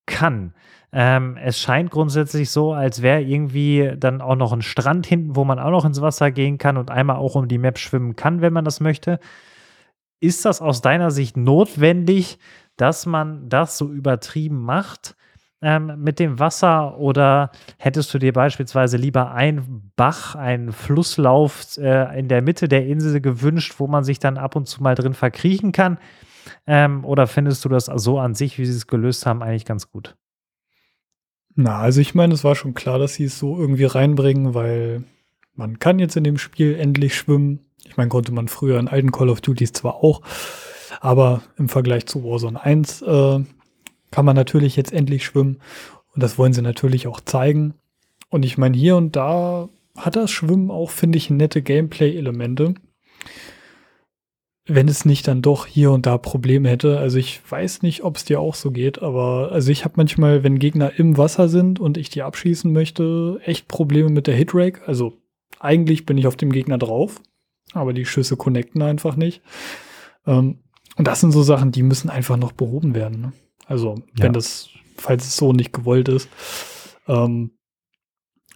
[0.07, 0.55] kann.
[0.93, 5.45] Ähm, es scheint grundsätzlich so, als wäre irgendwie dann auch noch ein Strand hinten, wo
[5.45, 8.41] man auch noch ins Wasser gehen kann und einmal auch um die Map schwimmen kann,
[8.41, 9.21] wenn man das möchte.
[10.21, 12.39] Ist das aus deiner Sicht notwendig,
[12.77, 15.17] dass man das so übertrieben macht
[15.63, 16.99] ähm, mit dem Wasser?
[16.99, 22.87] Oder hättest du dir beispielsweise lieber einen Bach, einen Flusslauf äh, in der Mitte der
[22.87, 25.99] Insel gewünscht, wo man sich dann ab und zu mal drin verkriechen kann?
[26.67, 29.91] Ähm, oder findest du das so an sich, wie sie es gelöst haben, eigentlich ganz
[29.91, 30.17] gut?
[31.55, 35.05] Na, also ich meine, es war schon klar, dass sie es so irgendwie reinbringen, weil
[35.55, 37.61] man kann jetzt in dem Spiel endlich schwimmen.
[37.85, 40.23] Ich meine, konnte man früher in alten Call of Duties zwar auch,
[41.01, 43.41] aber im Vergleich zu Warzone 1 äh,
[44.11, 45.61] kann man natürlich jetzt endlich schwimmen.
[46.15, 47.75] Und das wollen sie natürlich auch zeigen.
[48.29, 52.75] Und ich meine, hier und da hat das Schwimmen auch, finde ich, nette Gameplay-Elemente
[54.75, 56.99] wenn es nicht dann doch hier und da Probleme hätte.
[56.99, 60.43] Also ich weiß nicht, ob es dir auch so geht, aber also ich habe manchmal,
[60.43, 64.81] wenn Gegner im Wasser sind und ich die abschießen möchte, echt Probleme mit der Hitrate.
[64.87, 65.19] Also
[65.59, 67.21] eigentlich bin ich auf dem Gegner drauf.
[67.73, 69.43] aber die Schüsse connecten einfach nicht.
[70.27, 70.59] Ähm,
[70.97, 73.21] und das sind so Sachen, die müssen einfach noch behoben werden.
[73.21, 73.33] Ne?
[73.67, 74.33] Also, wenn ja.
[74.33, 76.29] das, falls es so nicht gewollt ist.
[77.07, 77.53] Ähm,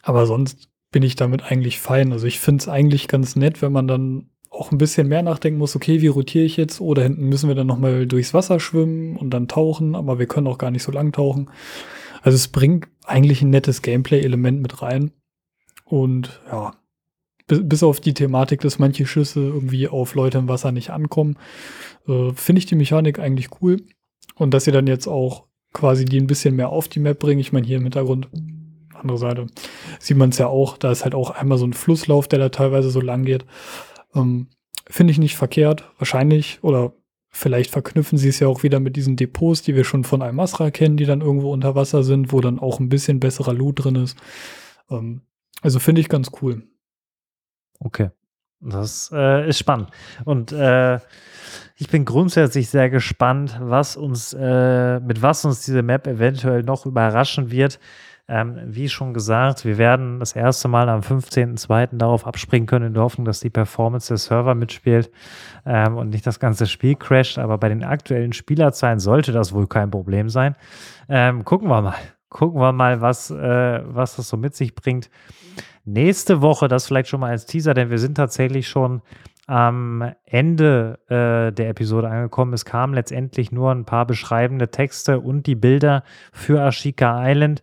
[0.02, 2.12] aber sonst bin ich damit eigentlich fein.
[2.12, 5.59] Also ich finde es eigentlich ganz nett, wenn man dann auch ein bisschen mehr nachdenken
[5.59, 6.80] muss, okay, wie rotiere ich jetzt?
[6.80, 10.46] Oder hinten müssen wir dann nochmal durchs Wasser schwimmen und dann tauchen, aber wir können
[10.46, 11.50] auch gar nicht so lang tauchen.
[12.22, 15.11] Also es bringt eigentlich ein nettes Gameplay-Element mit rein.
[15.84, 16.72] Und ja,
[17.46, 21.36] bis auf die Thematik, dass manche Schüsse irgendwie auf Leute im Wasser nicht ankommen,
[22.09, 23.82] äh, finde ich die Mechanik eigentlich cool.
[24.36, 27.40] Und dass sie dann jetzt auch quasi die ein bisschen mehr auf die Map bringen.
[27.40, 28.28] Ich meine, hier im Hintergrund,
[28.94, 29.46] andere Seite,
[29.98, 30.78] sieht man es ja auch.
[30.78, 33.44] Da ist halt auch einmal so ein Flusslauf, der da teilweise so lang geht.
[34.14, 34.48] Ähm,
[34.88, 35.90] finde ich nicht verkehrt.
[35.98, 36.92] Wahrscheinlich oder
[37.30, 40.70] vielleicht verknüpfen sie es ja auch wieder mit diesen Depots, die wir schon von Almasra
[40.70, 43.96] kennen, die dann irgendwo unter Wasser sind, wo dann auch ein bisschen besserer Loot drin
[43.96, 44.16] ist.
[44.90, 45.22] Ähm,
[45.62, 46.62] also finde ich ganz cool.
[47.80, 48.10] Okay.
[48.60, 49.90] Das äh, ist spannend.
[50.24, 50.98] Und äh,
[51.76, 56.86] ich bin grundsätzlich sehr gespannt, was uns, äh, mit was uns diese Map eventuell noch
[56.86, 57.78] überraschen wird.
[58.26, 61.98] Ähm, wie schon gesagt, wir werden das erste Mal am 15.02.
[61.98, 65.10] darauf abspringen können, in der Hoffnung, dass die Performance der Server mitspielt
[65.66, 67.38] ähm, und nicht das ganze Spiel crasht.
[67.38, 70.56] Aber bei den aktuellen Spielerzahlen sollte das wohl kein Problem sein.
[71.08, 71.96] Ähm, gucken wir mal.
[72.30, 75.10] Gucken wir mal, was, äh, was das so mit sich bringt.
[75.84, 79.02] Nächste Woche, das vielleicht schon mal als Teaser, denn wir sind tatsächlich schon
[79.46, 82.54] am Ende äh, der Episode angekommen.
[82.54, 86.02] Es kamen letztendlich nur ein paar beschreibende Texte und die Bilder
[86.32, 87.62] für Ashika Island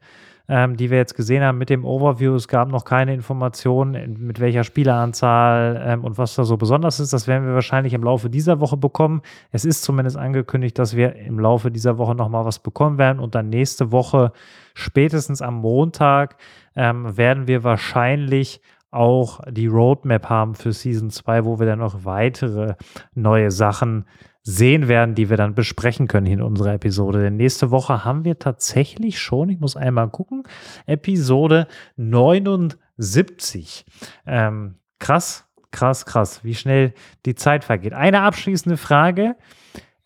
[0.52, 2.36] ähm, die wir jetzt gesehen haben mit dem Overview.
[2.36, 7.14] Es gab noch keine Informationen, mit welcher Spieleranzahl ähm, und was da so besonders ist.
[7.14, 9.22] Das werden wir wahrscheinlich im Laufe dieser Woche bekommen.
[9.52, 13.34] Es ist zumindest angekündigt, dass wir im Laufe dieser Woche nochmal was bekommen werden und
[13.34, 14.34] dann nächste Woche,
[14.74, 16.36] spätestens am Montag,
[16.76, 22.04] ähm, werden wir wahrscheinlich auch die Roadmap haben für Season 2, wo wir dann noch
[22.04, 22.76] weitere
[23.16, 24.04] neue Sachen
[24.44, 27.22] sehen werden, die wir dann besprechen können in unserer Episode.
[27.22, 30.44] Denn nächste Woche haben wir tatsächlich schon, ich muss einmal gucken,
[30.86, 33.86] Episode 79.
[34.26, 36.94] Ähm, krass, krass, krass, wie schnell
[37.26, 37.94] die Zeit vergeht.
[37.94, 39.36] Eine abschließende Frage.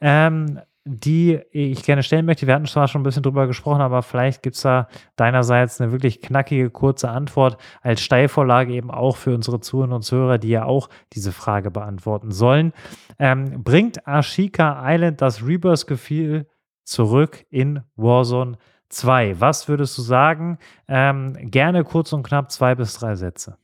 [0.01, 2.45] Ähm, die ich gerne stellen möchte.
[2.45, 5.91] Wir hatten zwar schon ein bisschen drüber gesprochen, aber vielleicht gibt es da deinerseits eine
[5.91, 10.65] wirklich knackige, kurze Antwort als Steilvorlage eben auch für unsere Zuhörer und Zuhörer, die ja
[10.65, 12.71] auch diese Frage beantworten sollen.
[13.17, 16.47] Ähm, bringt Ashika Island das Rebirth-Gefühl
[16.83, 18.59] zurück in Warzone
[18.89, 19.39] 2?
[19.39, 20.59] Was würdest du sagen?
[20.87, 23.57] Ähm, gerne kurz und knapp zwei bis drei Sätze.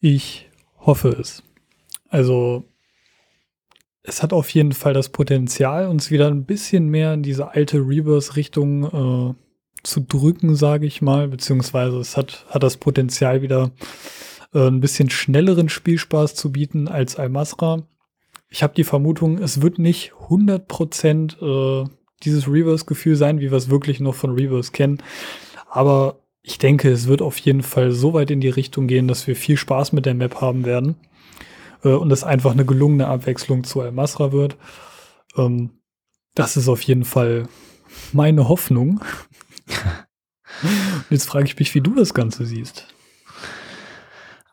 [0.00, 1.44] Ich hoffe es.
[2.08, 2.64] Also
[4.10, 7.78] es hat auf jeden Fall das Potenzial, uns wieder ein bisschen mehr in diese alte
[7.78, 9.34] Rebirth-Richtung äh,
[9.84, 11.28] zu drücken, sage ich mal.
[11.28, 13.70] Beziehungsweise es hat, hat das Potenzial wieder
[14.52, 17.84] äh, ein bisschen schnelleren Spielspaß zu bieten als Al-Masra.
[18.48, 21.88] Ich habe die Vermutung, es wird nicht 100% äh,
[22.24, 24.98] dieses Reverse-Gefühl sein, wie wir es wirklich noch von Reverse kennen.
[25.68, 29.28] Aber ich denke, es wird auf jeden Fall so weit in die Richtung gehen, dass
[29.28, 30.96] wir viel Spaß mit der Map haben werden
[31.84, 34.56] äh, und es einfach eine gelungene Abwechslung zu Al-Masra wird.
[35.36, 35.70] Ähm,
[36.34, 37.48] das ist auf jeden Fall
[38.12, 39.00] meine Hoffnung.
[41.10, 42.86] Jetzt frage ich mich, wie du das Ganze siehst.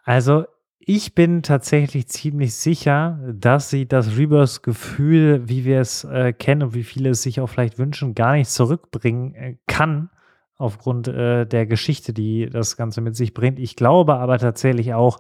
[0.04, 0.46] Also,
[0.80, 6.74] ich bin tatsächlich ziemlich sicher, dass sie das Rebirth-Gefühl, wie wir es äh, kennen und
[6.74, 10.10] wie viele es sich auch vielleicht wünschen, gar nicht zurückbringen äh, kann,
[10.56, 13.60] aufgrund äh, der Geschichte, die das Ganze mit sich bringt.
[13.60, 15.20] Ich glaube aber tatsächlich auch,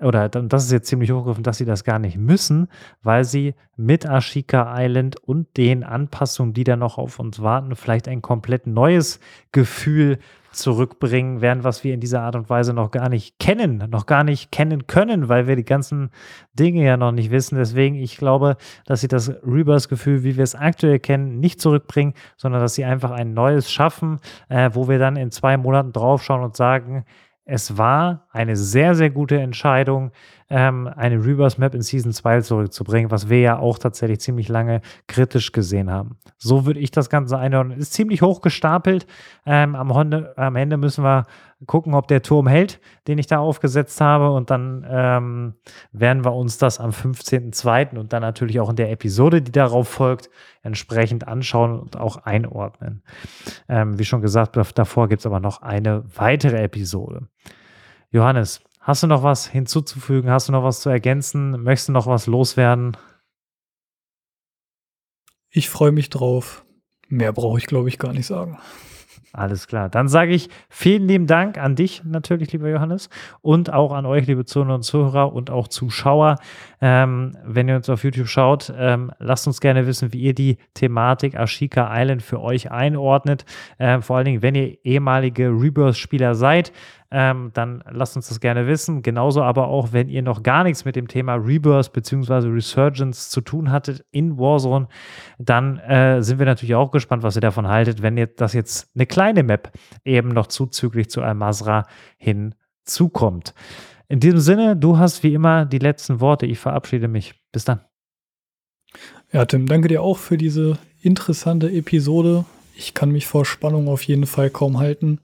[0.00, 2.68] oder das ist jetzt ziemlich hochgegriffen, dass sie das gar nicht müssen,
[3.02, 8.08] weil sie mit Ashika Island und den Anpassungen, die da noch auf uns warten, vielleicht
[8.08, 9.20] ein komplett neues
[9.52, 10.18] Gefühl
[10.52, 14.24] zurückbringen werden, was wir in dieser Art und Weise noch gar nicht kennen, noch gar
[14.24, 16.10] nicht kennen können, weil wir die ganzen
[16.58, 17.56] Dinge ja noch nicht wissen.
[17.56, 22.60] Deswegen, ich glaube, dass sie das Rebirth-Gefühl, wie wir es aktuell kennen, nicht zurückbringen, sondern
[22.60, 26.56] dass sie einfach ein neues schaffen, äh, wo wir dann in zwei Monaten draufschauen und
[26.56, 27.04] sagen,
[27.50, 30.12] es war eine sehr, sehr gute Entscheidung,
[30.50, 34.80] ähm, eine Reverse Map in Season 2 zurückzubringen, was wir ja auch tatsächlich ziemlich lange
[35.06, 36.16] kritisch gesehen haben.
[36.38, 37.78] So würde ich das Ganze einordnen.
[37.78, 39.06] Ist ziemlich hoch gestapelt.
[39.46, 41.24] Ähm, am, Honde, am Ende müssen wir
[41.66, 44.32] gucken, ob der Turm hält, den ich da aufgesetzt habe.
[44.32, 45.54] Und dann ähm,
[45.92, 47.96] werden wir uns das am 15.02.
[47.96, 50.30] und dann natürlich auch in der Episode, die darauf folgt,
[50.62, 53.02] entsprechend anschauen und auch einordnen.
[53.68, 57.28] Ähm, wie schon gesagt, davor gibt es aber noch eine weitere Episode.
[58.10, 58.60] Johannes,
[58.90, 60.30] hast du noch was hinzuzufügen?
[60.30, 61.62] Hast du noch was zu ergänzen?
[61.62, 62.96] Möchtest du noch was loswerden?
[65.48, 66.64] Ich freue mich drauf.
[67.08, 68.58] Mehr brauche ich, glaube ich, gar nicht sagen.
[69.32, 69.88] Alles klar.
[69.88, 73.10] Dann sage ich vielen lieben Dank an dich natürlich, lieber Johannes,
[73.42, 76.36] und auch an euch, liebe Zuhörer und Zuhörer und auch Zuschauer.
[76.80, 80.58] Ähm, wenn ihr uns auf YouTube schaut, ähm, lasst uns gerne wissen, wie ihr die
[80.74, 83.44] Thematik Ashika Island für euch einordnet.
[83.78, 86.72] Ähm, vor allen Dingen, wenn ihr ehemalige Rebirth-Spieler seid,
[87.10, 89.02] ähm, dann lasst uns das gerne wissen.
[89.02, 92.48] Genauso aber auch, wenn ihr noch gar nichts mit dem Thema Rebirth bzw.
[92.48, 94.88] Resurgence zu tun hattet in Warzone,
[95.38, 98.90] dann äh, sind wir natürlich auch gespannt, was ihr davon haltet, wenn ihr das jetzt
[98.94, 99.72] eine kleine Map
[100.04, 101.86] eben noch zuzüglich zu Al-Masra
[102.16, 103.54] hinzukommt.
[104.08, 106.46] In diesem Sinne, du hast wie immer die letzten Worte.
[106.46, 107.34] Ich verabschiede mich.
[107.52, 107.80] Bis dann.
[109.32, 112.44] Ja, Tim, danke dir auch für diese interessante Episode.
[112.74, 115.20] Ich kann mich vor Spannung auf jeden Fall kaum halten.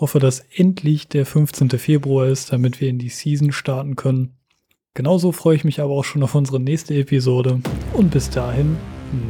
[0.00, 1.70] Hoffe, dass endlich der 15.
[1.70, 4.36] Februar ist, damit wir in die Season starten können.
[4.94, 7.60] Genauso freue ich mich aber auch schon auf unsere nächste Episode.
[7.92, 8.76] Und bis dahin,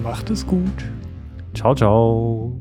[0.03, 0.85] macht es gut.
[1.55, 2.58] Ciao, ciao.